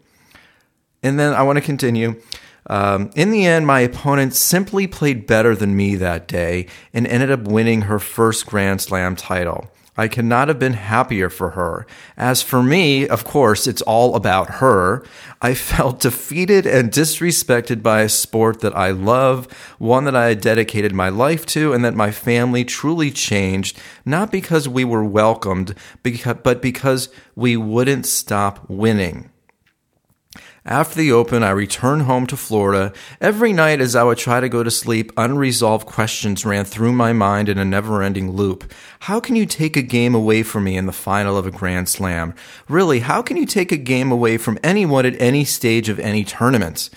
And 1.01 1.19
then 1.19 1.33
I 1.33 1.43
want 1.43 1.57
to 1.57 1.61
continue. 1.63 2.21
Um, 2.67 3.09
in 3.15 3.31
the 3.31 3.45
end, 3.45 3.65
my 3.65 3.79
opponent 3.79 4.35
simply 4.35 4.85
played 4.85 5.25
better 5.25 5.55
than 5.55 5.75
me 5.75 5.95
that 5.95 6.27
day 6.27 6.67
and 6.93 7.07
ended 7.07 7.31
up 7.31 7.41
winning 7.41 7.83
her 7.83 7.99
first 7.99 8.45
Grand 8.45 8.81
Slam 8.81 9.15
title. 9.15 9.71
I 9.99 10.07
cannot 10.07 10.47
have 10.47 10.59
been 10.59 10.73
happier 10.73 11.29
for 11.29 11.49
her. 11.51 11.85
As 12.15 12.41
for 12.41 12.63
me, 12.63 13.05
of 13.05 13.25
course, 13.25 13.67
it's 13.67 13.81
all 13.81 14.15
about 14.15 14.49
her. 14.55 15.03
I 15.41 15.53
felt 15.53 15.99
defeated 15.99 16.65
and 16.65 16.89
disrespected 16.89 17.83
by 17.83 18.03
a 18.03 18.09
sport 18.09 18.61
that 18.61 18.77
I 18.77 18.91
love, 18.91 19.51
one 19.77 20.05
that 20.05 20.15
I 20.15 20.35
dedicated 20.35 20.93
my 20.93 21.09
life 21.09 21.45
to, 21.47 21.73
and 21.73 21.83
that 21.83 21.95
my 21.95 22.11
family 22.11 22.63
truly 22.63 23.11
changed, 23.11 23.77
not 24.05 24.31
because 24.31 24.69
we 24.69 24.85
were 24.85 25.03
welcomed, 25.03 25.75
but 26.01 26.61
because 26.61 27.09
we 27.35 27.57
wouldn't 27.57 28.05
stop 28.05 28.69
winning. 28.69 29.29
After 30.69 30.99
the 30.99 31.11
Open, 31.11 31.41
I 31.41 31.49
returned 31.49 32.03
home 32.03 32.27
to 32.27 32.38
Florida. 32.38 32.93
Every 33.19 33.53
night 33.53 33.81
as 33.81 33.95
I 33.95 34.03
would 34.03 34.19
try 34.19 34.39
to 34.39 34.47
go 34.47 34.61
to 34.61 34.69
sleep, 34.69 35.11
unresolved 35.17 35.88
questions 35.88 36.45
ran 36.45 36.63
through 36.63 36.91
my 36.91 37.11
mind 37.11 37.49
in 37.49 37.57
a 37.57 37.65
never 37.65 38.03
ending 38.03 38.33
loop. 38.33 38.71
How 38.99 39.19
can 39.19 39.35
you 39.35 39.47
take 39.47 39.75
a 39.75 39.81
game 39.81 40.13
away 40.13 40.43
from 40.43 40.65
me 40.65 40.77
in 40.77 40.85
the 40.85 40.91
final 40.91 41.39
of 41.39 41.47
a 41.47 41.51
Grand 41.51 41.89
Slam? 41.89 42.35
Really, 42.67 42.99
how 42.99 43.23
can 43.23 43.35
you 43.35 43.47
take 43.47 43.71
a 43.71 43.77
game 43.77 44.11
away 44.11 44.38
from 44.38 44.59
anyone 44.63 45.07
at 45.07 45.19
any 45.19 45.43
stage 45.43 45.89
of 45.89 45.99
any 45.99 46.23
tournament? 46.23 46.91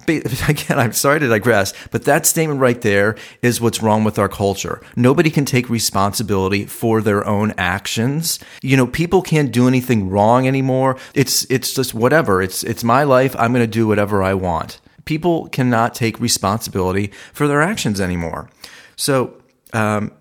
again, 0.08 0.78
I'm 0.78 0.92
sorry 0.92 1.20
to 1.20 1.28
digress, 1.28 1.72
but 1.90 2.04
that 2.04 2.26
statement 2.26 2.60
right 2.60 2.80
there 2.80 3.16
is 3.42 3.60
what's 3.60 3.82
wrong 3.82 4.04
with 4.04 4.18
our 4.18 4.28
culture. 4.28 4.80
Nobody 4.96 5.30
can 5.30 5.44
take 5.44 5.70
responsibility 5.70 6.66
for 6.66 7.00
their 7.00 7.26
own 7.26 7.54
actions. 7.56 8.38
You 8.60 8.76
know, 8.76 8.86
people 8.86 9.22
can't 9.22 9.52
do 9.52 9.68
anything 9.68 10.10
wrong 10.10 10.46
anymore. 10.46 10.96
It's, 11.14 11.44
it's 11.50 11.72
just 11.72 11.94
whatever. 11.94 12.42
It's, 12.42 12.62
it's 12.64 12.84
my 12.84 13.04
life. 13.04 13.34
I'm 13.36 13.52
going 13.52 13.64
to 13.64 13.70
do 13.70 13.86
whatever 13.86 14.22
I 14.22 14.34
want. 14.34 14.80
People 15.04 15.48
cannot 15.48 15.94
take 15.94 16.18
responsibility 16.20 17.12
for 17.32 17.46
their 17.46 17.62
actions 17.62 18.00
anymore. 18.00 18.48
So, 18.96 19.34
um, 19.72 20.12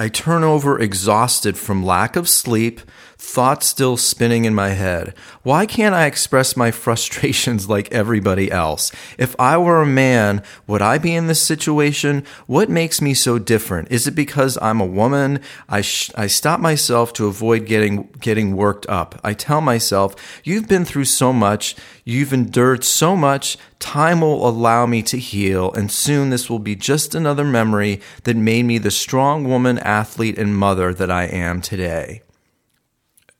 I 0.00 0.08
turn 0.08 0.44
over 0.44 0.80
exhausted 0.80 1.58
from 1.58 1.84
lack 1.84 2.16
of 2.16 2.26
sleep, 2.26 2.80
thoughts 3.18 3.66
still 3.66 3.98
spinning 3.98 4.46
in 4.46 4.54
my 4.54 4.70
head. 4.70 5.12
Why 5.42 5.66
can't 5.66 5.94
I 5.94 6.06
express 6.06 6.56
my 6.56 6.70
frustrations 6.84 7.68
like 7.68 7.92
everybody 7.92 8.50
else? 8.50 8.90
If 9.18 9.36
I 9.38 9.58
were 9.58 9.82
a 9.82 9.86
man, 9.86 10.42
would 10.66 10.80
I 10.80 10.96
be 10.96 11.14
in 11.14 11.26
this 11.26 11.42
situation? 11.42 12.24
What 12.46 12.70
makes 12.70 13.02
me 13.02 13.12
so 13.12 13.38
different? 13.38 13.92
Is 13.92 14.06
it 14.06 14.14
because 14.14 14.56
I'm 14.62 14.80
a 14.80 14.86
woman? 14.86 15.38
I, 15.68 15.82
sh- 15.82 16.10
I 16.14 16.28
stop 16.28 16.60
myself 16.60 17.12
to 17.14 17.26
avoid 17.26 17.66
getting, 17.66 18.08
getting 18.20 18.56
worked 18.56 18.86
up. 18.86 19.20
I 19.22 19.34
tell 19.34 19.60
myself, 19.60 20.40
you've 20.44 20.66
been 20.66 20.86
through 20.86 21.04
so 21.04 21.30
much. 21.30 21.76
You've 22.06 22.32
endured 22.32 22.84
so 22.84 23.14
much. 23.14 23.58
Time 23.80 24.20
will 24.20 24.46
allow 24.46 24.86
me 24.86 25.02
to 25.02 25.18
heal, 25.18 25.72
and 25.72 25.90
soon 25.90 26.30
this 26.30 26.48
will 26.48 26.58
be 26.58 26.76
just 26.76 27.14
another 27.14 27.44
memory 27.44 28.00
that 28.22 28.36
made 28.36 28.64
me 28.64 28.78
the 28.78 28.90
strong 28.90 29.44
woman, 29.44 29.78
athlete, 29.78 30.38
and 30.38 30.54
mother 30.54 30.94
that 30.94 31.10
I 31.10 31.24
am 31.24 31.60
today. 31.60 32.22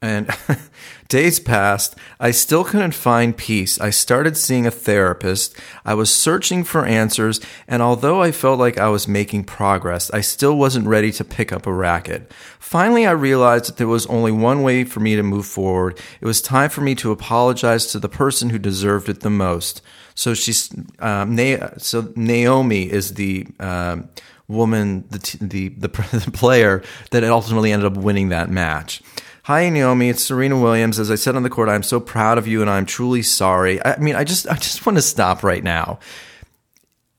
And 0.02 0.30
days 1.10 1.38
passed. 1.38 1.94
I 2.18 2.30
still 2.30 2.64
couldn't 2.64 2.94
find 2.94 3.36
peace. 3.36 3.78
I 3.78 3.90
started 3.90 4.36
seeing 4.38 4.66
a 4.66 4.70
therapist. 4.70 5.54
I 5.84 5.92
was 5.92 6.14
searching 6.14 6.64
for 6.64 6.86
answers. 6.86 7.40
And 7.68 7.82
although 7.82 8.22
I 8.22 8.32
felt 8.32 8.58
like 8.58 8.78
I 8.78 8.88
was 8.88 9.06
making 9.06 9.44
progress, 9.44 10.10
I 10.12 10.22
still 10.22 10.56
wasn't 10.56 10.86
ready 10.86 11.12
to 11.12 11.24
pick 11.24 11.52
up 11.52 11.66
a 11.66 11.72
racket. 11.72 12.32
Finally, 12.58 13.06
I 13.06 13.10
realized 13.10 13.66
that 13.66 13.76
there 13.76 13.88
was 13.88 14.06
only 14.06 14.32
one 14.32 14.62
way 14.62 14.84
for 14.84 15.00
me 15.00 15.16
to 15.16 15.22
move 15.22 15.44
forward. 15.44 15.98
It 16.20 16.26
was 16.26 16.40
time 16.40 16.70
for 16.70 16.80
me 16.80 16.94
to 16.94 17.10
apologize 17.10 17.86
to 17.88 17.98
the 17.98 18.08
person 18.08 18.48
who 18.48 18.58
deserved 18.58 19.10
it 19.10 19.20
the 19.20 19.30
most. 19.30 19.82
So 20.14 20.32
she's, 20.32 20.70
um, 21.00 21.34
Na- 21.34 21.70
so 21.78 22.12
Naomi 22.16 22.90
is 22.90 23.14
the, 23.14 23.46
um, 23.58 24.08
woman, 24.48 25.04
the, 25.10 25.18
t- 25.18 25.38
the, 25.40 25.68
the, 25.68 25.88
the 25.88 26.30
player 26.32 26.82
that 27.10 27.24
ultimately 27.24 27.72
ended 27.72 27.90
up 27.90 27.96
winning 27.96 28.30
that 28.30 28.50
match. 28.50 29.02
Hi, 29.44 29.70
Naomi. 29.70 30.10
It's 30.10 30.22
Serena 30.22 30.60
Williams. 30.60 30.98
As 30.98 31.10
I 31.10 31.14
said 31.14 31.34
on 31.34 31.42
the 31.42 31.48
court, 31.48 31.70
I'm 31.70 31.82
so 31.82 31.98
proud 31.98 32.36
of 32.36 32.46
you 32.46 32.60
and 32.60 32.68
I'm 32.68 32.84
truly 32.84 33.22
sorry. 33.22 33.82
I 33.84 33.96
mean, 33.98 34.14
I 34.14 34.22
just, 34.22 34.46
I 34.46 34.56
just 34.56 34.84
want 34.84 34.98
to 34.98 35.02
stop 35.02 35.42
right 35.42 35.64
now. 35.64 35.98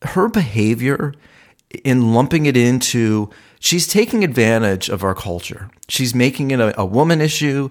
Her 0.03 0.29
behavior 0.29 1.15
in 1.83 2.13
lumping 2.13 2.45
it 2.45 2.55
into, 2.55 3.31
she's 3.59 3.87
taking 3.87 4.23
advantage 4.23 4.87
of 4.87 5.03
our 5.03 5.15
culture. 5.15 5.71
She's 5.89 6.13
making 6.13 6.51
it 6.51 6.59
a, 6.59 6.79
a 6.79 6.85
woman 6.85 7.21
issue. 7.21 7.69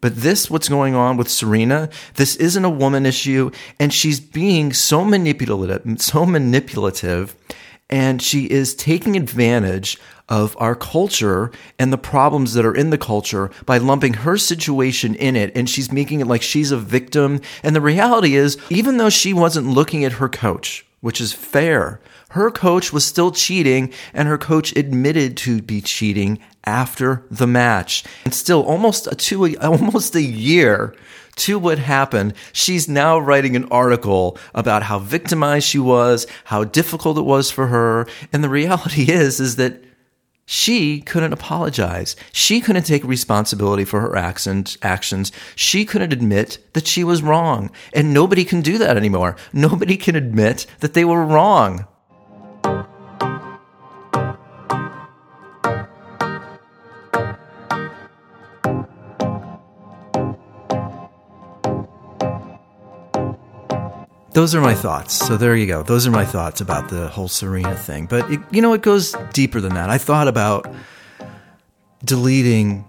But 0.00 0.16
this, 0.16 0.50
what's 0.50 0.68
going 0.68 0.96
on 0.96 1.16
with 1.16 1.30
Serena, 1.30 1.88
this 2.16 2.34
isn't 2.36 2.64
a 2.64 2.70
woman 2.70 3.06
issue. 3.06 3.52
And 3.78 3.94
she's 3.94 4.18
being 4.18 4.72
so 4.72 5.04
manipulative, 5.04 6.00
so 6.00 6.26
manipulative 6.26 7.36
and 7.90 8.22
she 8.22 8.46
is 8.46 8.74
taking 8.74 9.16
advantage 9.16 9.98
of 10.28 10.56
our 10.58 10.74
culture 10.74 11.50
and 11.78 11.92
the 11.92 11.98
problems 11.98 12.54
that 12.54 12.64
are 12.64 12.74
in 12.74 12.90
the 12.90 12.98
culture 12.98 13.50
by 13.66 13.76
lumping 13.76 14.14
her 14.14 14.38
situation 14.38 15.14
in 15.16 15.36
it 15.36 15.52
and 15.54 15.68
she's 15.68 15.92
making 15.92 16.20
it 16.20 16.26
like 16.26 16.42
she's 16.42 16.70
a 16.70 16.78
victim 16.78 17.40
and 17.62 17.76
the 17.76 17.80
reality 17.80 18.34
is 18.34 18.56
even 18.70 18.96
though 18.96 19.10
she 19.10 19.32
wasn't 19.32 19.66
looking 19.66 20.04
at 20.04 20.12
her 20.12 20.28
coach 20.28 20.86
which 21.00 21.20
is 21.20 21.32
fair 21.32 22.00
her 22.30 22.50
coach 22.50 22.92
was 22.92 23.04
still 23.04 23.30
cheating 23.30 23.92
and 24.14 24.26
her 24.26 24.38
coach 24.38 24.74
admitted 24.76 25.36
to 25.36 25.60
be 25.60 25.80
cheating 25.80 26.38
after 26.64 27.22
the 27.30 27.46
match 27.46 28.02
and 28.24 28.32
still 28.32 28.62
almost 28.62 29.06
a 29.06 29.14
two 29.14 29.56
almost 29.60 30.14
a 30.14 30.22
year 30.22 30.94
to 31.36 31.58
what 31.58 31.78
happened, 31.78 32.34
she's 32.52 32.88
now 32.88 33.18
writing 33.18 33.56
an 33.56 33.64
article 33.66 34.38
about 34.54 34.84
how 34.84 35.00
victimized 35.00 35.66
she 35.66 35.78
was, 35.78 36.26
how 36.44 36.64
difficult 36.64 37.18
it 37.18 37.22
was 37.22 37.50
for 37.50 37.66
her. 37.66 38.06
And 38.32 38.44
the 38.44 38.48
reality 38.48 39.02
is, 39.10 39.40
is 39.40 39.56
that 39.56 39.82
she 40.46 41.00
couldn't 41.00 41.32
apologize. 41.32 42.16
She 42.32 42.60
couldn't 42.60 42.84
take 42.84 43.04
responsibility 43.04 43.84
for 43.84 44.00
her 44.00 44.16
actions. 44.16 45.32
She 45.56 45.84
couldn't 45.84 46.12
admit 46.12 46.58
that 46.74 46.86
she 46.86 47.02
was 47.02 47.22
wrong. 47.22 47.70
And 47.92 48.12
nobody 48.12 48.44
can 48.44 48.60
do 48.60 48.76
that 48.78 48.96
anymore. 48.96 49.36
Nobody 49.52 49.96
can 49.96 50.16
admit 50.16 50.66
that 50.80 50.94
they 50.94 51.04
were 51.04 51.24
wrong. 51.24 51.86
Those 64.34 64.54
are 64.54 64.60
my 64.60 64.72
oh. 64.72 64.76
thoughts. 64.76 65.14
So 65.14 65.36
there 65.36 65.56
you 65.56 65.66
go. 65.66 65.82
Those 65.82 66.06
are 66.06 66.10
my 66.10 66.24
thoughts 66.24 66.60
about 66.60 66.90
the 66.90 67.08
whole 67.08 67.28
Serena 67.28 67.74
thing. 67.74 68.06
But 68.06 68.30
it, 68.30 68.40
you 68.50 68.60
know, 68.60 68.74
it 68.74 68.82
goes 68.82 69.14
deeper 69.32 69.60
than 69.60 69.74
that. 69.74 69.88
I 69.88 69.98
thought 69.98 70.28
about 70.28 70.72
deleting 72.04 72.86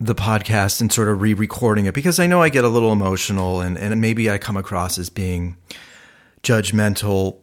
the 0.00 0.14
podcast 0.14 0.80
and 0.80 0.92
sort 0.92 1.08
of 1.08 1.20
re-recording 1.20 1.86
it 1.86 1.94
because 1.94 2.18
I 2.18 2.26
know 2.26 2.40
I 2.40 2.48
get 2.48 2.64
a 2.64 2.68
little 2.68 2.92
emotional 2.92 3.60
and, 3.60 3.76
and 3.76 4.00
maybe 4.00 4.30
I 4.30 4.38
come 4.38 4.56
across 4.56 4.98
as 4.98 5.10
being 5.10 5.56
judgmental. 6.42 7.38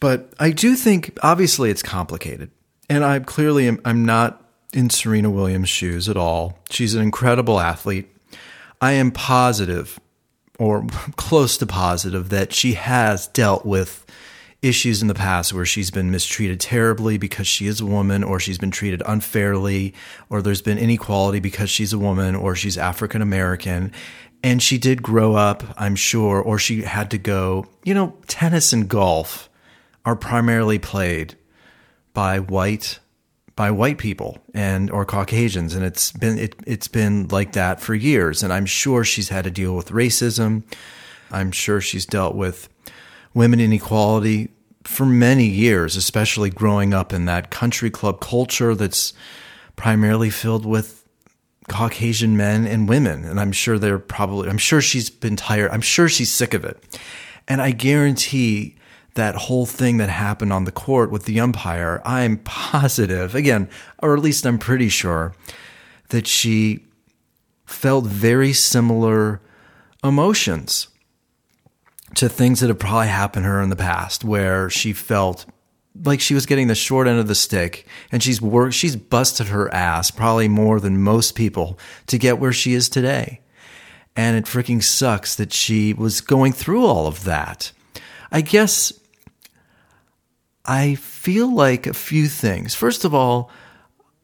But 0.00 0.32
I 0.40 0.50
do 0.50 0.74
think 0.74 1.16
obviously 1.22 1.70
it's 1.70 1.82
complicated. 1.82 2.50
And 2.88 3.04
I 3.04 3.20
clearly 3.20 3.68
am 3.68 3.80
I'm 3.84 4.04
not 4.04 4.42
in 4.72 4.90
Serena 4.90 5.30
Williams' 5.30 5.68
shoes 5.68 6.08
at 6.08 6.16
all. 6.16 6.58
She's 6.70 6.94
an 6.94 7.02
incredible 7.02 7.60
athlete. 7.60 8.08
I 8.80 8.92
am 8.92 9.10
positive 9.10 10.00
or 10.58 10.86
close 11.16 11.56
to 11.58 11.66
positive 11.66 12.28
that 12.30 12.52
she 12.52 12.74
has 12.74 13.28
dealt 13.28 13.64
with 13.64 14.06
issues 14.62 15.02
in 15.02 15.08
the 15.08 15.14
past 15.14 15.52
where 15.52 15.66
she's 15.66 15.90
been 15.90 16.10
mistreated 16.10 16.60
terribly 16.60 17.18
because 17.18 17.48
she 17.48 17.66
is 17.66 17.80
a 17.80 17.86
woman, 17.86 18.22
or 18.22 18.38
she's 18.38 18.58
been 18.58 18.70
treated 18.70 19.02
unfairly, 19.04 19.92
or 20.30 20.40
there's 20.40 20.62
been 20.62 20.78
inequality 20.78 21.40
because 21.40 21.68
she's 21.68 21.92
a 21.92 21.98
woman, 21.98 22.34
or 22.36 22.54
she's 22.54 22.78
African 22.78 23.20
American. 23.20 23.92
And 24.44 24.62
she 24.62 24.78
did 24.78 25.02
grow 25.02 25.34
up, 25.34 25.62
I'm 25.76 25.96
sure, 25.96 26.40
or 26.40 26.58
she 26.58 26.82
had 26.82 27.10
to 27.10 27.18
go. 27.18 27.66
You 27.84 27.94
know, 27.94 28.16
tennis 28.26 28.72
and 28.72 28.88
golf 28.88 29.48
are 30.04 30.16
primarily 30.16 30.78
played 30.78 31.36
by 32.12 32.38
white 32.38 32.98
by 33.62 33.70
white 33.70 33.96
people 33.96 34.38
and 34.54 34.90
or 34.90 35.04
Caucasians, 35.04 35.72
and 35.76 35.84
it's 35.84 36.10
been 36.10 36.36
it, 36.36 36.56
it's 36.66 36.88
been 36.88 37.28
like 37.28 37.52
that 37.52 37.80
for 37.80 37.94
years. 37.94 38.42
And 38.42 38.52
I'm 38.52 38.66
sure 38.66 39.04
she's 39.04 39.28
had 39.28 39.44
to 39.44 39.52
deal 39.52 39.76
with 39.76 39.90
racism. 39.90 40.64
I'm 41.30 41.52
sure 41.52 41.80
she's 41.80 42.04
dealt 42.04 42.34
with 42.34 42.68
women 43.34 43.60
inequality 43.60 44.48
for 44.82 45.06
many 45.06 45.46
years, 45.46 45.94
especially 45.94 46.50
growing 46.50 46.92
up 46.92 47.12
in 47.12 47.26
that 47.26 47.52
country 47.52 47.88
club 47.88 48.20
culture 48.20 48.74
that's 48.74 49.12
primarily 49.76 50.28
filled 50.28 50.66
with 50.66 51.06
Caucasian 51.68 52.36
men 52.36 52.66
and 52.66 52.88
women. 52.88 53.24
And 53.24 53.38
I'm 53.38 53.52
sure 53.52 53.78
they're 53.78 54.00
probably 54.00 54.48
I'm 54.48 54.58
sure 54.58 54.80
she's 54.80 55.08
been 55.08 55.36
tired. 55.36 55.70
I'm 55.70 55.82
sure 55.82 56.08
she's 56.08 56.32
sick 56.32 56.52
of 56.52 56.64
it. 56.64 56.82
And 57.46 57.62
I 57.62 57.70
guarantee 57.70 58.74
that 59.14 59.34
whole 59.34 59.66
thing 59.66 59.98
that 59.98 60.08
happened 60.08 60.52
on 60.52 60.64
the 60.64 60.72
court 60.72 61.10
with 61.10 61.24
the 61.24 61.40
umpire, 61.40 62.00
I'm 62.04 62.38
positive, 62.38 63.34
again, 63.34 63.68
or 63.98 64.14
at 64.14 64.22
least 64.22 64.46
I'm 64.46 64.58
pretty 64.58 64.88
sure, 64.88 65.34
that 66.08 66.26
she 66.26 66.86
felt 67.66 68.06
very 68.06 68.52
similar 68.52 69.40
emotions 70.04 70.88
to 72.14 72.28
things 72.28 72.60
that 72.60 72.68
have 72.68 72.78
probably 72.78 73.08
happened 73.08 73.44
to 73.44 73.48
her 73.48 73.62
in 73.62 73.70
the 73.70 73.76
past 73.76 74.24
where 74.24 74.68
she 74.68 74.92
felt 74.92 75.46
like 76.04 76.20
she 76.20 76.34
was 76.34 76.46
getting 76.46 76.68
the 76.68 76.74
short 76.74 77.06
end 77.06 77.18
of 77.18 77.28
the 77.28 77.34
stick 77.34 77.86
and 78.10 78.22
she's 78.22 78.40
worked 78.40 78.74
she's 78.74 78.96
busted 78.96 79.48
her 79.48 79.72
ass 79.74 80.10
probably 80.10 80.48
more 80.48 80.80
than 80.80 81.02
most 81.02 81.34
people 81.34 81.78
to 82.06 82.18
get 82.18 82.38
where 82.38 82.52
she 82.52 82.74
is 82.74 82.88
today. 82.88 83.40
And 84.14 84.36
it 84.36 84.44
freaking 84.44 84.82
sucks 84.82 85.36
that 85.36 85.54
she 85.54 85.94
was 85.94 86.20
going 86.20 86.52
through 86.52 86.84
all 86.84 87.06
of 87.06 87.24
that. 87.24 87.72
I 88.30 88.42
guess 88.42 88.92
I 90.64 90.94
feel 90.96 91.52
like 91.52 91.86
a 91.86 91.94
few 91.94 92.28
things. 92.28 92.74
First 92.74 93.04
of 93.04 93.14
all, 93.14 93.50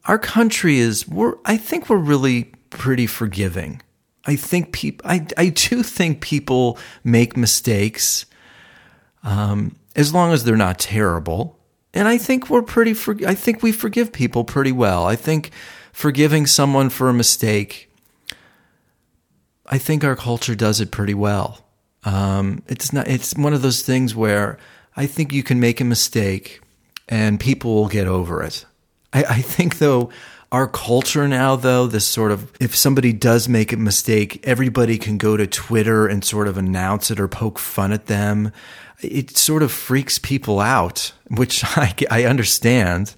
our 0.05 0.17
country 0.17 0.79
is 0.79 1.07
we're 1.07 1.35
I 1.45 1.57
think 1.57 1.89
we're 1.89 1.97
really 1.97 2.51
pretty 2.69 3.07
forgiving. 3.07 3.81
I 4.25 4.35
think 4.35 4.71
people 4.71 5.05
I 5.09 5.25
I 5.37 5.49
do 5.49 5.83
think 5.83 6.21
people 6.21 6.77
make 7.03 7.35
mistakes 7.35 8.25
um, 9.23 9.75
as 9.95 10.13
long 10.13 10.31
as 10.31 10.43
they're 10.43 10.55
not 10.55 10.79
terrible. 10.79 11.57
And 11.93 12.07
I 12.07 12.17
think 12.17 12.49
we're 12.49 12.61
pretty 12.61 12.93
for, 12.93 13.17
I 13.25 13.33
think 13.33 13.63
we 13.63 13.71
forgive 13.71 14.13
people 14.13 14.43
pretty 14.43 14.71
well. 14.71 15.05
I 15.05 15.15
think 15.15 15.51
forgiving 15.91 16.45
someone 16.45 16.89
for 16.89 17.09
a 17.09 17.13
mistake 17.13 17.89
I 19.69 19.77
think 19.77 20.03
our 20.03 20.15
culture 20.15 20.55
does 20.55 20.81
it 20.81 20.91
pretty 20.91 21.13
well. 21.13 21.65
Um, 22.03 22.63
it's 22.67 22.91
not 22.91 23.07
it's 23.07 23.35
one 23.35 23.53
of 23.53 23.61
those 23.61 23.83
things 23.83 24.15
where 24.15 24.57
I 24.99 25.07
think 25.07 25.31
you 25.31 25.43
can 25.43 25.61
make 25.61 25.79
a 25.79 25.85
mistake 25.85 26.59
and 27.07 27.39
people 27.39 27.73
will 27.73 27.87
get 27.87 28.05
over 28.05 28.43
it. 28.43 28.65
I, 29.13 29.23
I 29.23 29.41
think, 29.41 29.77
though, 29.77 30.09
our 30.51 30.67
culture 30.67 31.25
now, 31.25 31.55
though, 31.55 31.87
this 31.87 32.05
sort 32.05 32.33
of, 32.33 32.51
if 32.59 32.75
somebody 32.75 33.13
does 33.13 33.47
make 33.47 33.71
a 33.71 33.77
mistake, 33.77 34.45
everybody 34.45 34.97
can 34.97 35.17
go 35.17 35.37
to 35.37 35.47
Twitter 35.47 36.05
and 36.05 36.25
sort 36.25 36.49
of 36.49 36.57
announce 36.57 37.11
it 37.11 37.17
or 37.17 37.29
poke 37.29 37.59
fun 37.59 37.93
at 37.93 38.07
them. 38.07 38.51
It 38.99 39.37
sort 39.37 39.63
of 39.63 39.71
freaks 39.71 40.19
people 40.19 40.59
out, 40.59 41.13
which 41.29 41.63
I, 41.77 41.95
I 42.11 42.25
understand 42.25 43.15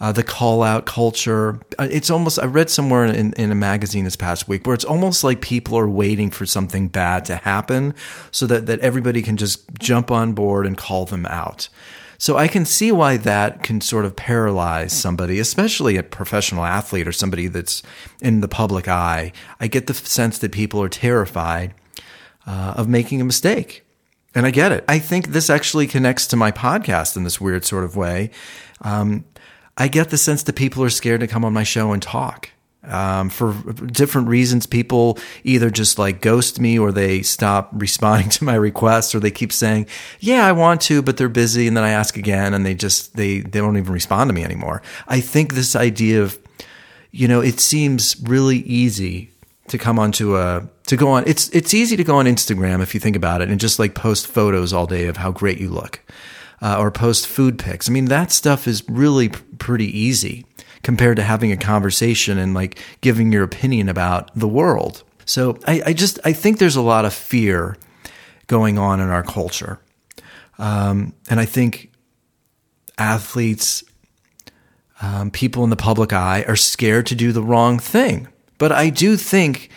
uh, 0.00 0.12
the 0.12 0.22
call 0.22 0.62
out 0.62 0.86
culture. 0.86 1.60
Uh, 1.78 1.88
it's 1.90 2.10
almost, 2.10 2.38
I 2.38 2.46
read 2.46 2.70
somewhere 2.70 3.04
in, 3.04 3.32
in 3.34 3.52
a 3.52 3.54
magazine 3.54 4.04
this 4.04 4.16
past 4.16 4.48
week 4.48 4.66
where 4.66 4.74
it's 4.74 4.84
almost 4.84 5.22
like 5.22 5.40
people 5.40 5.78
are 5.78 5.88
waiting 5.88 6.30
for 6.30 6.46
something 6.46 6.88
bad 6.88 7.24
to 7.26 7.36
happen 7.36 7.94
so 8.30 8.46
that, 8.46 8.66
that 8.66 8.80
everybody 8.80 9.22
can 9.22 9.36
just 9.36 9.70
jump 9.78 10.10
on 10.10 10.32
board 10.32 10.66
and 10.66 10.76
call 10.78 11.04
them 11.04 11.26
out. 11.26 11.68
So 12.16 12.36
I 12.36 12.48
can 12.48 12.66
see 12.66 12.92
why 12.92 13.16
that 13.18 13.62
can 13.62 13.80
sort 13.80 14.04
of 14.04 14.14
paralyze 14.14 14.92
somebody, 14.92 15.38
especially 15.38 15.96
a 15.96 16.02
professional 16.02 16.66
athlete 16.66 17.08
or 17.08 17.12
somebody 17.12 17.46
that's 17.46 17.82
in 18.20 18.42
the 18.42 18.48
public 18.48 18.88
eye. 18.88 19.32
I 19.58 19.68
get 19.68 19.86
the 19.86 19.94
sense 19.94 20.38
that 20.38 20.52
people 20.52 20.82
are 20.82 20.90
terrified 20.90 21.72
uh, 22.46 22.74
of 22.76 22.88
making 22.88 23.22
a 23.22 23.24
mistake. 23.24 23.86
And 24.34 24.46
I 24.46 24.50
get 24.50 24.70
it. 24.70 24.84
I 24.86 24.98
think 24.98 25.28
this 25.28 25.50
actually 25.50 25.86
connects 25.86 26.26
to 26.28 26.36
my 26.36 26.52
podcast 26.52 27.16
in 27.16 27.24
this 27.24 27.40
weird 27.40 27.64
sort 27.64 27.84
of 27.84 27.96
way. 27.96 28.30
Um, 28.82 29.24
I 29.80 29.88
get 29.88 30.10
the 30.10 30.18
sense 30.18 30.42
that 30.42 30.56
people 30.56 30.84
are 30.84 30.90
scared 30.90 31.20
to 31.20 31.26
come 31.26 31.42
on 31.42 31.54
my 31.54 31.62
show 31.62 31.92
and 31.92 32.02
talk. 32.02 32.50
Um, 32.84 33.30
for 33.30 33.54
different 33.86 34.28
reasons, 34.28 34.66
people 34.66 35.18
either 35.42 35.70
just 35.70 35.98
like 35.98 36.20
ghost 36.20 36.60
me 36.60 36.78
or 36.78 36.92
they 36.92 37.22
stop 37.22 37.70
responding 37.72 38.28
to 38.28 38.44
my 38.44 38.56
requests 38.56 39.14
or 39.14 39.20
they 39.20 39.30
keep 39.30 39.52
saying, 39.54 39.86
yeah, 40.18 40.44
I 40.44 40.52
want 40.52 40.82
to, 40.82 41.00
but 41.00 41.16
they're 41.16 41.30
busy. 41.30 41.66
And 41.66 41.74
then 41.74 41.84
I 41.84 41.92
ask 41.92 42.18
again 42.18 42.52
and 42.52 42.66
they 42.66 42.74
just, 42.74 43.16
they, 43.16 43.40
they 43.40 43.58
don't 43.58 43.78
even 43.78 43.94
respond 43.94 44.28
to 44.28 44.34
me 44.34 44.44
anymore. 44.44 44.82
I 45.08 45.20
think 45.20 45.54
this 45.54 45.74
idea 45.74 46.22
of, 46.22 46.38
you 47.10 47.26
know, 47.26 47.40
it 47.40 47.58
seems 47.58 48.20
really 48.22 48.58
easy 48.58 49.30
to 49.68 49.78
come 49.78 49.98
onto 49.98 50.36
a, 50.36 50.68
to 50.88 50.96
go 50.98 51.08
on. 51.08 51.24
It's, 51.26 51.48
it's 51.50 51.72
easy 51.72 51.96
to 51.96 52.04
go 52.04 52.16
on 52.16 52.26
Instagram 52.26 52.82
if 52.82 52.92
you 52.92 53.00
think 53.00 53.16
about 53.16 53.40
it 53.40 53.48
and 53.48 53.58
just 53.58 53.78
like 53.78 53.94
post 53.94 54.26
photos 54.26 54.74
all 54.74 54.86
day 54.86 55.06
of 55.06 55.16
how 55.16 55.32
great 55.32 55.58
you 55.58 55.70
look 55.70 56.00
uh, 56.62 56.78
or 56.78 56.90
post 56.90 57.26
food 57.26 57.58
pics. 57.58 57.88
I 57.88 57.92
mean, 57.92 58.06
that 58.06 58.30
stuff 58.30 58.66
is 58.66 58.82
really 58.88 59.30
p- 59.30 59.40
pretty 59.58 59.98
easy 59.98 60.46
compared 60.82 61.16
to 61.16 61.22
having 61.22 61.52
a 61.52 61.56
conversation 61.56 62.38
and 62.38 62.54
like 62.54 62.78
giving 63.00 63.32
your 63.32 63.42
opinion 63.42 63.88
about 63.88 64.30
the 64.34 64.48
world. 64.48 65.02
So 65.24 65.58
I, 65.66 65.82
I 65.86 65.92
just 65.92 66.18
I 66.24 66.32
think 66.32 66.58
there's 66.58 66.76
a 66.76 66.82
lot 66.82 67.04
of 67.04 67.14
fear 67.14 67.76
going 68.46 68.78
on 68.78 69.00
in 69.00 69.08
our 69.08 69.22
culture, 69.22 69.78
um, 70.58 71.14
and 71.28 71.38
I 71.38 71.44
think 71.44 71.92
athletes, 72.98 73.84
um, 75.00 75.30
people 75.30 75.62
in 75.64 75.70
the 75.70 75.76
public 75.76 76.12
eye, 76.12 76.44
are 76.48 76.56
scared 76.56 77.06
to 77.06 77.14
do 77.14 77.32
the 77.32 77.42
wrong 77.42 77.78
thing. 77.78 78.28
But 78.58 78.72
I 78.72 78.90
do 78.90 79.16
think 79.16 79.70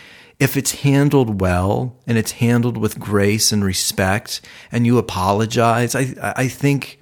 if 0.44 0.58
it's 0.58 0.82
handled 0.82 1.40
well 1.40 1.96
and 2.06 2.18
it's 2.18 2.34
handled 2.34 2.78
with 2.78 3.00
grace 3.00 3.52
and 3.54 3.64
respect 3.64 4.42
and 4.72 4.86
you 4.86 4.98
apologize, 4.98 5.96
I, 5.96 6.14
I 6.36 6.48
think 6.50 7.00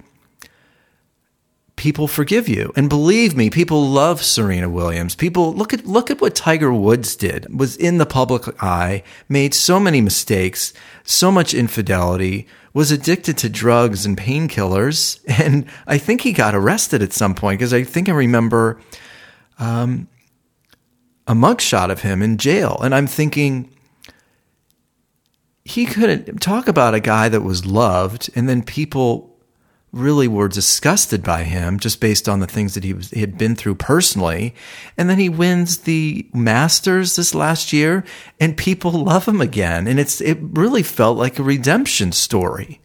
people 1.74 2.06
forgive 2.06 2.48
you. 2.48 2.72
And 2.76 2.88
believe 2.88 3.36
me, 3.36 3.50
people 3.50 3.88
love 3.88 4.22
Serena 4.22 4.68
Williams. 4.68 5.16
People 5.16 5.52
look 5.52 5.74
at 5.74 5.84
look 5.84 6.08
at 6.08 6.20
what 6.20 6.36
Tiger 6.36 6.72
Woods 6.72 7.16
did. 7.16 7.58
Was 7.58 7.76
in 7.76 7.98
the 7.98 8.06
public 8.06 8.44
eye, 8.62 9.02
made 9.28 9.54
so 9.54 9.80
many 9.80 10.00
mistakes, 10.00 10.72
so 11.02 11.32
much 11.32 11.52
infidelity, 11.52 12.46
was 12.72 12.92
addicted 12.92 13.36
to 13.38 13.48
drugs 13.48 14.06
and 14.06 14.16
painkillers, 14.16 15.18
and 15.42 15.66
I 15.88 15.98
think 15.98 16.20
he 16.20 16.32
got 16.32 16.54
arrested 16.54 17.02
at 17.02 17.12
some 17.12 17.34
point 17.34 17.58
because 17.58 17.74
I 17.74 17.82
think 17.82 18.08
I 18.08 18.12
remember 18.12 18.80
um, 19.58 20.06
a 21.26 21.34
mugshot 21.34 21.90
of 21.90 22.02
him 22.02 22.22
in 22.22 22.38
jail. 22.38 22.80
And 22.82 22.94
I'm 22.94 23.06
thinking, 23.06 23.70
he 25.64 25.86
couldn't 25.86 26.40
talk 26.40 26.68
about 26.68 26.94
a 26.94 27.00
guy 27.00 27.28
that 27.28 27.42
was 27.42 27.64
loved, 27.64 28.30
and 28.34 28.48
then 28.48 28.62
people 28.62 29.32
really 29.92 30.26
were 30.26 30.48
disgusted 30.48 31.22
by 31.22 31.42
him 31.42 31.78
just 31.78 32.00
based 32.00 32.28
on 32.28 32.40
the 32.40 32.46
things 32.46 32.74
that 32.74 32.82
he, 32.82 32.94
was, 32.94 33.10
he 33.10 33.20
had 33.20 33.36
been 33.36 33.54
through 33.54 33.74
personally. 33.74 34.54
And 34.96 35.08
then 35.08 35.18
he 35.18 35.28
wins 35.28 35.78
the 35.78 36.26
Masters 36.32 37.16
this 37.16 37.34
last 37.34 37.72
year, 37.72 38.02
and 38.40 38.56
people 38.56 38.90
love 39.04 39.28
him 39.28 39.40
again. 39.40 39.86
And 39.86 40.00
it's 40.00 40.20
it 40.20 40.38
really 40.40 40.82
felt 40.82 41.18
like 41.18 41.38
a 41.38 41.42
redemption 41.42 42.12
story. 42.12 42.80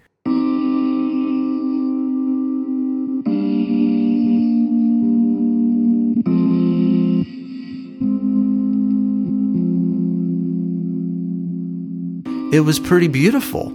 It 12.53 12.61
was 12.61 12.79
pretty 12.79 13.07
beautiful. 13.07 13.73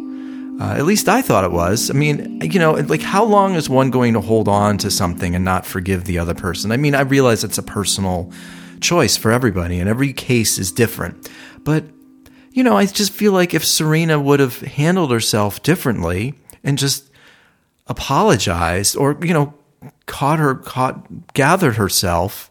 Uh, 0.61 0.75
at 0.75 0.85
least 0.85 1.09
I 1.09 1.23
thought 1.23 1.45
it 1.45 1.53
was. 1.53 1.91
I 1.91 1.95
mean, 1.95 2.41
you 2.41 2.59
know, 2.59 2.73
like 2.73 3.03
how 3.03 3.25
long 3.25 3.55
is 3.55 3.69
one 3.69 3.91
going 3.91 4.15
to 4.15 4.21
hold 4.21 4.49
on 4.49 4.79
to 4.79 4.91
something 4.91 5.35
and 5.35 5.45
not 5.45 5.67
forgive 5.67 6.05
the 6.05 6.19
other 6.19 6.35
person? 6.35 6.73
I 6.73 6.77
mean, 6.77 6.95
I 6.95 7.01
realize 7.01 7.45
it's 7.45 7.59
a 7.59 7.63
personal 7.63 8.33
choice 8.81 9.17
for 9.17 9.31
everybody 9.31 9.79
and 9.79 9.89
every 9.89 10.13
case 10.13 10.59
is 10.59 10.73
different. 10.73 11.31
But, 11.65 11.85
you 12.53 12.63
know, 12.63 12.77
I 12.77 12.87
just 12.87 13.13
feel 13.13 13.33
like 13.33 13.55
if 13.55 13.65
Serena 13.65 14.19
would 14.21 14.41
have 14.41 14.61
handled 14.61 15.11
herself 15.11 15.63
differently 15.63 16.35
and 16.65 16.79
just 16.79 17.11
apologized 17.89 18.97
or, 18.97 19.19
you 19.23 19.35
know, 19.35 19.55
caught 20.07 20.39
her, 20.39 20.55
caught, 20.55 21.35
gathered 21.35 21.77
herself 21.77 22.51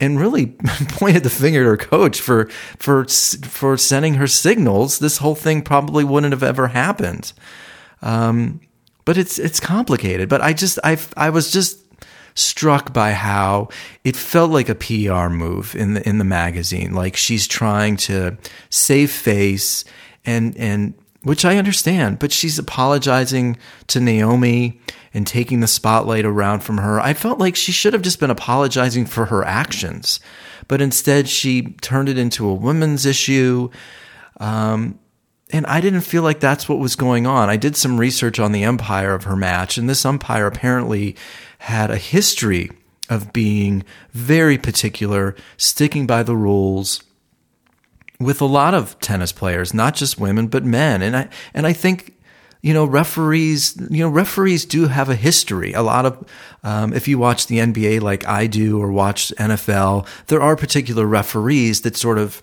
and 0.00 0.20
really 0.20 0.46
pointed 0.88 1.22
the 1.22 1.30
finger 1.30 1.60
at 1.60 1.66
her 1.66 1.76
coach 1.76 2.20
for 2.20 2.48
for 2.78 3.06
for 3.06 3.76
sending 3.76 4.14
her 4.14 4.26
signals. 4.26 4.98
This 4.98 5.18
whole 5.18 5.34
thing 5.34 5.62
probably 5.62 6.04
wouldn't 6.04 6.32
have 6.32 6.42
ever 6.42 6.68
happened. 6.68 7.32
Um, 8.02 8.60
but 9.04 9.16
it's 9.16 9.38
it's 9.38 9.60
complicated. 9.60 10.28
But 10.28 10.42
I 10.42 10.52
just 10.52 10.78
I 10.84 10.98
I 11.16 11.30
was 11.30 11.50
just 11.50 11.82
struck 12.34 12.92
by 12.92 13.12
how 13.12 13.68
it 14.04 14.14
felt 14.14 14.50
like 14.50 14.68
a 14.68 14.74
PR 14.74 15.28
move 15.28 15.74
in 15.74 15.94
the 15.94 16.06
in 16.06 16.18
the 16.18 16.24
magazine. 16.24 16.92
Like 16.92 17.16
she's 17.16 17.46
trying 17.46 17.96
to 17.98 18.36
save 18.68 19.10
face 19.10 19.84
and 20.26 20.56
and 20.56 20.94
which 21.26 21.44
I 21.44 21.56
understand, 21.56 22.20
but 22.20 22.30
she's 22.30 22.56
apologizing 22.56 23.58
to 23.88 23.98
Naomi 23.98 24.80
and 25.12 25.26
taking 25.26 25.58
the 25.58 25.66
spotlight 25.66 26.24
around 26.24 26.60
from 26.60 26.78
her. 26.78 27.00
I 27.00 27.14
felt 27.14 27.40
like 27.40 27.56
she 27.56 27.72
should 27.72 27.94
have 27.94 28.02
just 28.02 28.20
been 28.20 28.30
apologizing 28.30 29.06
for 29.06 29.24
her 29.24 29.42
actions, 29.42 30.20
but 30.68 30.80
instead 30.80 31.28
she 31.28 31.74
turned 31.80 32.08
it 32.08 32.16
into 32.16 32.48
a 32.48 32.54
women's 32.54 33.04
issue. 33.04 33.70
Um, 34.38 35.00
and 35.50 35.66
I 35.66 35.80
didn't 35.80 36.02
feel 36.02 36.22
like 36.22 36.38
that's 36.38 36.68
what 36.68 36.78
was 36.78 36.94
going 36.94 37.26
on. 37.26 37.50
I 37.50 37.56
did 37.56 37.74
some 37.74 37.98
research 37.98 38.38
on 38.38 38.52
the 38.52 38.64
umpire 38.64 39.12
of 39.12 39.24
her 39.24 39.34
match, 39.34 39.78
and 39.78 39.90
this 39.90 40.06
umpire 40.06 40.46
apparently 40.46 41.16
had 41.58 41.90
a 41.90 41.96
history 41.98 42.70
of 43.10 43.32
being 43.32 43.82
very 44.12 44.58
particular, 44.58 45.34
sticking 45.56 46.06
by 46.06 46.22
the 46.22 46.36
rules, 46.36 47.02
with 48.18 48.40
a 48.40 48.46
lot 48.46 48.74
of 48.74 48.98
tennis 49.00 49.32
players, 49.32 49.74
not 49.74 49.94
just 49.94 50.18
women 50.18 50.48
but 50.48 50.64
men. 50.64 51.02
And 51.02 51.16
I 51.16 51.28
and 51.54 51.66
I 51.66 51.72
think 51.72 52.14
you 52.62 52.72
know 52.72 52.84
referees 52.84 53.76
you 53.90 54.02
know 54.02 54.08
referees 54.08 54.64
do 54.64 54.86
have 54.86 55.08
a 55.08 55.14
history. 55.14 55.72
A 55.72 55.82
lot 55.82 56.06
of 56.06 56.26
um, 56.62 56.92
if 56.92 57.06
you 57.08 57.18
watch 57.18 57.46
the 57.46 57.58
NBA 57.58 58.00
like 58.00 58.26
I 58.26 58.46
do 58.46 58.80
or 58.80 58.90
watch 58.90 59.32
NFL, 59.38 60.06
there 60.26 60.40
are 60.40 60.56
particular 60.56 61.06
referees 61.06 61.82
that 61.82 61.96
sort 61.96 62.18
of 62.18 62.42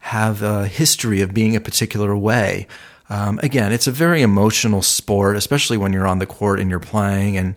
have 0.00 0.42
a 0.42 0.66
history 0.66 1.20
of 1.20 1.34
being 1.34 1.54
a 1.54 1.60
particular 1.60 2.16
way. 2.16 2.66
Um, 3.10 3.40
again, 3.42 3.72
it's 3.72 3.88
a 3.88 3.92
very 3.92 4.22
emotional 4.22 4.82
sport, 4.82 5.36
especially 5.36 5.76
when 5.76 5.92
you're 5.92 6.06
on 6.06 6.20
the 6.20 6.26
court 6.26 6.60
and 6.60 6.70
you're 6.70 6.78
playing, 6.78 7.36
and 7.36 7.56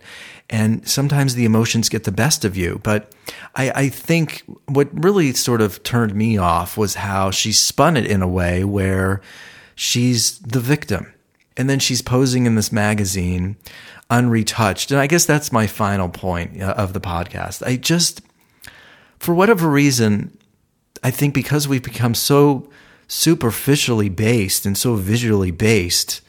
and 0.50 0.86
sometimes 0.86 1.34
the 1.34 1.44
emotions 1.44 1.88
get 1.88 2.04
the 2.04 2.12
best 2.12 2.44
of 2.44 2.56
you. 2.56 2.80
But 2.82 3.12
I, 3.54 3.70
I 3.70 3.88
think 3.88 4.42
what 4.66 4.88
really 4.92 5.32
sort 5.32 5.60
of 5.60 5.82
turned 5.82 6.14
me 6.14 6.36
off 6.36 6.76
was 6.76 6.96
how 6.96 7.30
she 7.30 7.52
spun 7.52 7.96
it 7.96 8.06
in 8.06 8.22
a 8.22 8.28
way 8.28 8.64
where 8.64 9.20
she's 9.74 10.38
the 10.40 10.60
victim, 10.60 11.12
and 11.56 11.70
then 11.70 11.78
she's 11.78 12.02
posing 12.02 12.46
in 12.46 12.54
this 12.54 12.72
magazine 12.72 13.56
unretouched. 14.10 14.90
And 14.90 15.00
I 15.00 15.06
guess 15.06 15.24
that's 15.24 15.52
my 15.52 15.66
final 15.66 16.08
point 16.08 16.60
uh, 16.60 16.74
of 16.76 16.92
the 16.92 17.00
podcast. 17.00 17.66
I 17.66 17.76
just, 17.76 18.20
for 19.18 19.34
whatever 19.34 19.68
reason, 19.68 20.36
I 21.02 21.10
think 21.10 21.34
because 21.34 21.66
we've 21.66 21.82
become 21.82 22.14
so 22.14 22.68
superficially 23.08 24.08
based 24.08 24.66
and 24.66 24.76
so 24.76 24.94
visually 24.94 25.50
based, 25.50 26.20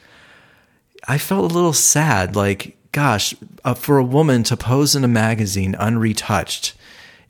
I 1.06 1.18
felt 1.18 1.50
a 1.50 1.54
little 1.54 1.72
sad. 1.72 2.34
Like, 2.34 2.75
gosh, 2.92 3.34
uh, 3.64 3.74
for 3.74 3.98
a 3.98 4.04
woman 4.04 4.42
to 4.44 4.56
pose 4.56 4.94
in 4.94 5.04
a 5.04 5.08
magazine 5.08 5.74
unretouched 5.74 6.74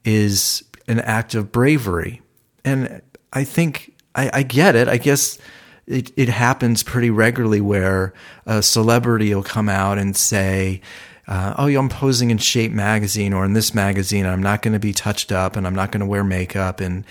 is 0.04 0.64
an 0.88 1.00
act 1.00 1.34
of 1.34 1.52
bravery. 1.52 2.22
And 2.64 3.02
I 3.32 3.44
think 3.44 3.94
I, 4.14 4.30
I 4.32 4.42
get 4.42 4.76
it. 4.76 4.88
I 4.88 4.96
guess 4.96 5.38
it, 5.86 6.12
it 6.16 6.28
happens 6.28 6.82
pretty 6.82 7.10
regularly 7.10 7.60
where 7.60 8.14
a 8.44 8.62
celebrity 8.62 9.34
will 9.34 9.42
come 9.42 9.68
out 9.68 9.98
and 9.98 10.16
say, 10.16 10.80
uh, 11.28 11.54
oh, 11.58 11.66
I'm 11.66 11.88
posing 11.88 12.30
in 12.30 12.38
Shape 12.38 12.72
magazine 12.72 13.32
or 13.32 13.44
in 13.44 13.52
this 13.52 13.74
magazine. 13.74 14.26
I'm 14.26 14.42
not 14.42 14.62
going 14.62 14.74
to 14.74 14.80
be 14.80 14.92
touched 14.92 15.32
up 15.32 15.56
and 15.56 15.66
I'm 15.66 15.74
not 15.74 15.90
going 15.90 16.00
to 16.00 16.06
wear 16.06 16.24
makeup. 16.24 16.80
And 16.80 17.04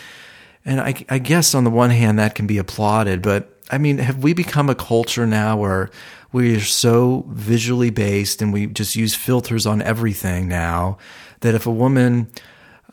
and 0.67 0.81
I, 0.81 1.05
I 1.09 1.19
guess 1.19 1.53
on 1.53 1.63
the 1.63 1.69
one 1.69 1.91
hand, 1.91 2.17
that 2.17 2.33
can 2.33 2.47
be 2.47 2.57
applauded, 2.57 3.21
but 3.21 3.55
I 3.69 3.77
mean, 3.77 3.99
have 3.99 4.23
we 4.23 4.33
become 4.33 4.69
a 4.69 4.75
culture 4.75 5.25
now 5.27 5.57
where 5.57 5.89
we 6.35 6.53
are 6.53 6.59
so 6.59 7.23
visually 7.29 7.89
based 7.89 8.41
and 8.41 8.51
we 8.51 8.67
just 8.67 8.93
use 8.93 9.15
filters 9.15 9.65
on 9.65 9.81
everything 9.81 10.49
now 10.49 10.97
that 11.39 11.55
if 11.55 11.65
a 11.65 11.71
woman 11.71 12.27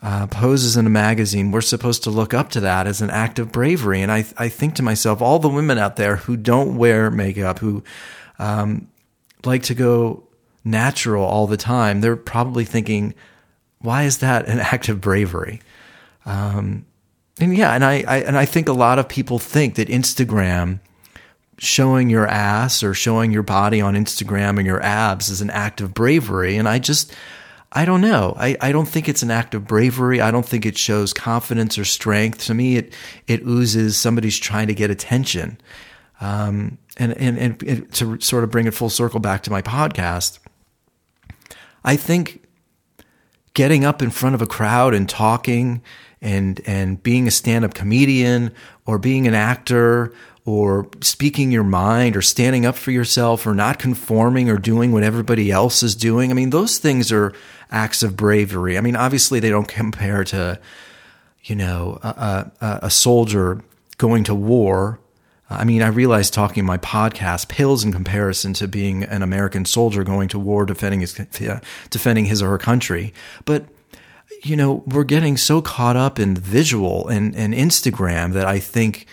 uh, 0.01 0.25
poses 0.27 0.77
in 0.77 0.87
a 0.87 0.89
magazine, 0.89 1.51
we're 1.51 1.59
supposed 1.59 2.03
to 2.03 2.09
look 2.09 2.33
up 2.33 2.47
to 2.51 2.61
that 2.61 2.87
as 2.87 3.01
an 3.01 3.09
act 3.09 3.39
of 3.39 3.51
bravery. 3.51 4.01
And 4.01 4.09
I, 4.09 4.23
I 4.37 4.47
think 4.47 4.75
to 4.75 4.81
myself, 4.81 5.21
all 5.21 5.39
the 5.39 5.49
women 5.49 5.77
out 5.77 5.97
there 5.97 6.15
who 6.15 6.37
don't 6.37 6.77
wear 6.77 7.11
makeup, 7.11 7.59
who 7.59 7.83
um, 8.39 8.87
like 9.43 9.63
to 9.63 9.75
go 9.75 10.23
natural 10.63 11.25
all 11.25 11.45
the 11.45 11.57
time, 11.57 11.99
they're 11.99 12.15
probably 12.15 12.63
thinking, 12.63 13.13
why 13.79 14.03
is 14.03 14.19
that 14.19 14.47
an 14.47 14.59
act 14.71 14.87
of 14.87 15.01
bravery? 15.01 15.61
Um, 16.25 16.85
and 17.41 17.57
yeah, 17.57 17.73
and 17.73 17.83
I, 17.83 18.05
I 18.07 18.17
and 18.19 18.37
I 18.37 18.45
think 18.45 18.69
a 18.69 18.73
lot 18.73 18.99
of 18.99 19.09
people 19.09 19.37
think 19.37 19.75
that 19.75 19.89
Instagram 19.89 20.79
showing 21.57 22.09
your 22.09 22.27
ass 22.27 22.83
or 22.83 22.93
showing 22.93 23.31
your 23.31 23.43
body 23.43 23.81
on 23.81 23.95
Instagram 23.95 24.57
and 24.57 24.65
your 24.65 24.81
abs 24.81 25.29
is 25.29 25.41
an 25.41 25.49
act 25.49 25.81
of 25.81 25.93
bravery. 25.93 26.57
And 26.57 26.67
I 26.67 26.79
just 26.79 27.13
I 27.75 27.85
don't 27.85 28.01
know. 28.01 28.35
I, 28.37 28.55
I 28.61 28.71
don't 28.71 28.87
think 28.87 29.09
it's 29.09 29.23
an 29.23 29.31
act 29.31 29.55
of 29.55 29.65
bravery. 29.65 30.21
I 30.21 30.29
don't 30.29 30.45
think 30.45 30.65
it 30.65 30.77
shows 30.77 31.11
confidence 31.11 31.77
or 31.77 31.85
strength. 31.85 32.45
To 32.45 32.53
me, 32.53 32.77
it 32.77 32.93
it 33.27 33.41
oozes 33.41 33.97
somebody's 33.97 34.37
trying 34.37 34.67
to 34.67 34.75
get 34.75 34.91
attention. 34.91 35.59
Um, 36.21 36.77
and, 36.97 37.17
and 37.17 37.63
and 37.63 37.91
to 37.93 38.19
sort 38.21 38.43
of 38.43 38.51
bring 38.51 38.67
it 38.67 38.73
full 38.75 38.89
circle 38.89 39.19
back 39.19 39.41
to 39.43 39.51
my 39.51 39.63
podcast, 39.63 40.37
I 41.83 41.95
think 41.95 42.43
getting 43.55 43.83
up 43.83 44.01
in 44.01 44.11
front 44.11 44.35
of 44.35 44.41
a 44.41 44.47
crowd 44.47 44.93
and 44.93 45.09
talking 45.09 45.81
and 46.21 46.61
and 46.65 47.01
being 47.01 47.27
a 47.27 47.31
stand-up 47.31 47.73
comedian 47.73 48.51
or 48.85 48.99
being 48.99 49.27
an 49.27 49.33
actor 49.33 50.13
or 50.45 50.89
speaking 51.01 51.51
your 51.51 51.63
mind 51.63 52.17
or 52.17 52.21
standing 52.21 52.65
up 52.65 52.75
for 52.75 52.91
yourself 52.91 53.47
or 53.47 53.53
not 53.53 53.79
conforming 53.79 54.49
or 54.49 54.57
doing 54.57 54.91
what 54.91 55.03
everybody 55.03 55.51
else 55.51 55.81
is 55.83 55.95
doing. 55.95 56.31
I 56.31 56.33
mean, 56.33 56.49
those 56.49 56.79
things 56.79 57.11
are 57.11 57.33
acts 57.71 58.03
of 58.03 58.17
bravery. 58.17 58.77
I 58.77 58.81
mean, 58.81 58.95
obviously 58.95 59.39
they 59.39 59.49
don't 59.49 59.67
compare 59.67 60.23
to, 60.25 60.59
you 61.43 61.55
know, 61.55 61.99
a, 62.03 62.51
a, 62.59 62.79
a 62.83 62.89
soldier 62.89 63.61
going 63.97 64.25
to 64.25 64.35
war. 64.35 64.99
I 65.49 65.65
mean, 65.65 65.81
I 65.81 65.87
realize 65.87 66.29
talking 66.29 66.61
in 66.61 66.65
my 66.65 66.77
podcast 66.77 67.47
pales 67.47 67.83
in 67.83 67.93
comparison 67.93 68.53
to 68.53 68.67
being 68.67 69.03
an 69.03 69.21
American 69.21 69.65
soldier 69.65 70.03
going 70.03 70.27
to 70.29 70.39
war 70.39 70.65
defending 70.65 71.01
his 71.01 71.13
defending 71.89 72.25
his 72.25 72.41
or 72.41 72.49
her 72.49 72.57
country. 72.57 73.13
But 73.45 73.65
you 74.41 74.55
know, 74.55 74.83
we're 74.85 75.03
getting 75.03 75.37
so 75.37 75.61
caught 75.61 75.95
up 75.95 76.19
in 76.19 76.35
visual 76.35 77.07
and, 77.07 77.35
and 77.35 77.53
Instagram 77.53 78.33
that 78.33 78.45
I 78.45 78.59
think, 78.59 79.05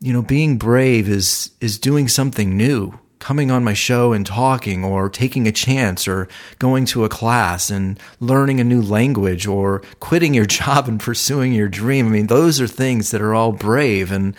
you 0.00 0.12
know, 0.12 0.22
being 0.22 0.58
brave 0.58 1.08
is 1.08 1.50
is 1.60 1.78
doing 1.78 2.08
something 2.08 2.56
new, 2.56 2.98
coming 3.18 3.50
on 3.50 3.64
my 3.64 3.74
show 3.74 4.12
and 4.12 4.24
talking 4.24 4.84
or 4.84 5.08
taking 5.08 5.46
a 5.46 5.52
chance 5.52 6.06
or 6.06 6.28
going 6.58 6.84
to 6.86 7.04
a 7.04 7.08
class 7.08 7.70
and 7.70 7.98
learning 8.20 8.60
a 8.60 8.64
new 8.64 8.80
language 8.80 9.46
or 9.46 9.82
quitting 10.00 10.34
your 10.34 10.46
job 10.60 10.88
and 10.88 11.00
pursuing 11.00 11.52
your 11.52 11.68
dream. 11.68 12.06
I 12.06 12.10
mean, 12.10 12.26
those 12.28 12.60
are 12.60 12.68
things 12.68 13.10
that 13.10 13.20
are 13.20 13.34
all 13.34 13.52
brave 13.52 14.12
and 14.12 14.34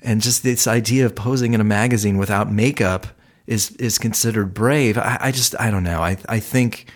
and 0.00 0.20
just 0.20 0.42
this 0.42 0.66
idea 0.66 1.06
of 1.06 1.14
posing 1.14 1.54
in 1.54 1.60
a 1.60 1.64
magazine 1.64 2.18
without 2.18 2.50
makeup 2.50 3.06
is 3.46 3.70
is 3.76 3.98
considered 3.98 4.54
brave. 4.54 4.96
I, 4.96 5.18
I 5.20 5.30
just 5.30 5.54
I 5.60 5.70
don't 5.70 5.84
know. 5.84 6.00
I 6.00 6.16
I 6.28 6.40
think 6.40 6.86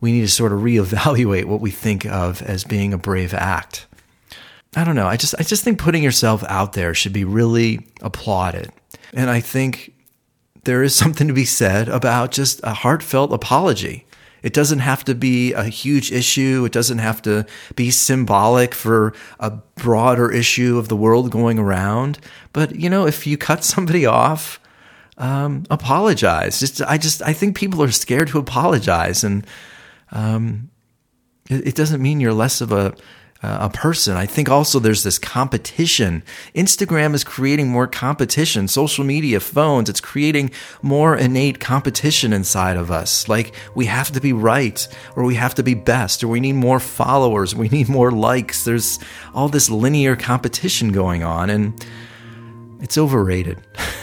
we 0.00 0.12
need 0.12 0.22
to 0.22 0.28
sort 0.28 0.52
of 0.52 0.60
reevaluate 0.60 1.46
what 1.46 1.60
we 1.60 1.70
think 1.70 2.04
of 2.06 2.42
as 2.42 2.64
being 2.64 2.92
a 2.92 2.98
brave 2.98 3.32
act. 3.32 3.86
I 4.76 4.84
don't 4.84 4.94
know. 4.94 5.06
I 5.06 5.16
just 5.16 5.34
I 5.38 5.42
just 5.42 5.64
think 5.64 5.78
putting 5.78 6.02
yourself 6.02 6.44
out 6.44 6.74
there 6.74 6.94
should 6.94 7.12
be 7.12 7.24
really 7.24 7.86
applauded. 8.02 8.70
And 9.12 9.30
I 9.30 9.40
think 9.40 9.94
there 10.64 10.82
is 10.82 10.94
something 11.02 11.26
to 11.26 11.34
be 11.34 11.46
said 11.46 11.88
about 11.88 12.30
just 12.30 12.60
a 12.62 12.74
heartfelt 12.74 13.32
apology. 13.32 14.06
It 14.42 14.52
doesn't 14.52 14.78
have 14.78 15.04
to 15.06 15.14
be 15.16 15.54
a 15.54 15.64
huge 15.64 16.12
issue. 16.12 16.64
It 16.64 16.70
doesn't 16.70 16.98
have 16.98 17.20
to 17.22 17.46
be 17.74 17.90
symbolic 17.90 18.74
for 18.74 19.12
a 19.40 19.50
broader 19.50 20.30
issue 20.30 20.78
of 20.78 20.88
the 20.88 20.94
world 20.94 21.32
going 21.32 21.58
around. 21.58 22.20
But, 22.52 22.76
you 22.76 22.88
know, 22.88 23.06
if 23.06 23.26
you 23.26 23.36
cut 23.36 23.64
somebody 23.74 24.06
off, 24.06 24.60
um, 25.18 25.64
apologize. 25.68 26.60
Just, 26.60 26.80
I 26.82 26.96
just, 26.96 27.22
I 27.22 27.32
think 27.32 27.56
people 27.56 27.82
are 27.82 27.90
scared 27.90 28.28
to 28.28 28.38
apologize. 28.38 29.24
And, 29.24 29.44
um, 30.12 30.70
it, 31.50 31.68
it, 31.68 31.74
doesn't 31.74 32.00
mean 32.02 32.20
you're 32.20 32.32
less 32.32 32.60
of 32.60 32.70
a 32.70 32.94
Uh, 33.42 33.58
a 33.60 33.68
person. 33.68 34.16
I 34.16 34.24
think 34.24 34.48
also 34.48 34.78
there's 34.78 35.02
this 35.02 35.18
competition. 35.18 36.22
Instagram 36.54 37.12
is 37.14 37.22
creating 37.22 37.68
more 37.68 37.86
competition. 37.86 38.66
Social 38.66 39.04
media, 39.04 39.40
phones, 39.40 39.90
it's 39.90 40.00
creating 40.00 40.50
more 40.80 41.14
innate 41.14 41.60
competition 41.60 42.32
inside 42.32 42.78
of 42.78 42.90
us. 42.90 43.28
Like 43.28 43.54
we 43.74 43.86
have 43.86 44.10
to 44.12 44.22
be 44.22 44.32
right 44.32 44.88
or 45.16 45.24
we 45.24 45.34
have 45.34 45.54
to 45.56 45.62
be 45.62 45.74
best 45.74 46.24
or 46.24 46.28
we 46.28 46.40
need 46.40 46.54
more 46.54 46.80
followers. 46.80 47.54
We 47.54 47.68
need 47.68 47.90
more 47.90 48.10
likes. 48.10 48.64
There's 48.64 48.98
all 49.34 49.50
this 49.50 49.68
linear 49.68 50.16
competition 50.16 50.90
going 50.90 51.22
on 51.22 51.50
and 51.50 51.86
it's 52.80 52.96
overrated. 52.96 53.60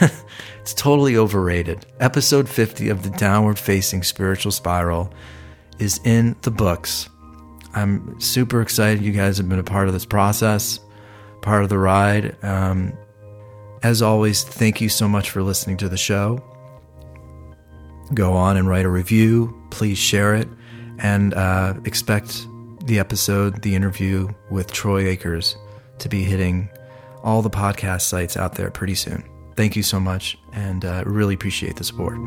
it's 0.60 0.74
totally 0.74 1.16
overrated. 1.16 1.86
Episode 2.00 2.48
50 2.48 2.88
of 2.88 3.02
the 3.02 3.10
Downward 3.10 3.58
Facing 3.58 4.04
Spiritual 4.04 4.52
Spiral 4.52 5.12
is 5.78 6.00
in 6.04 6.36
the 6.42 6.50
books. 6.50 7.08
I'm 7.74 8.18
super 8.20 8.60
excited 8.62 9.02
you 9.02 9.12
guys 9.12 9.36
have 9.38 9.48
been 9.48 9.58
a 9.58 9.64
part 9.64 9.88
of 9.88 9.94
this 9.94 10.04
process, 10.06 10.80
part 11.42 11.62
of 11.62 11.68
the 11.68 11.78
ride. 11.78 12.36
Um, 12.44 12.92
as 13.82 14.00
always, 14.02 14.44
thank 14.44 14.80
you 14.80 14.88
so 14.88 15.08
much 15.08 15.30
for 15.30 15.42
listening 15.42 15.76
to 15.78 15.88
the 15.88 15.96
show. 15.96 16.42
go 18.12 18.32
on 18.34 18.56
and 18.56 18.68
write 18.68 18.84
a 18.84 18.90
review. 18.90 19.54
Please 19.70 19.98
share 19.98 20.34
it 20.34 20.48
and 20.98 21.34
uh, 21.34 21.74
expect 21.84 22.46
the 22.86 22.98
episode, 22.98 23.62
the 23.62 23.74
interview 23.74 24.28
with 24.50 24.70
Troy 24.72 25.06
Akers, 25.08 25.56
to 25.98 26.08
be 26.08 26.22
hitting 26.22 26.68
all 27.22 27.42
the 27.42 27.50
podcast 27.50 28.02
sites 28.02 28.36
out 28.36 28.54
there 28.54 28.70
pretty 28.70 28.94
soon. 28.94 29.24
Thank 29.56 29.76
you 29.76 29.82
so 29.82 29.98
much 29.98 30.36
and 30.52 30.84
uh, 30.84 31.02
really 31.06 31.34
appreciate 31.34 31.76
the 31.76 31.84
support. 31.84 32.18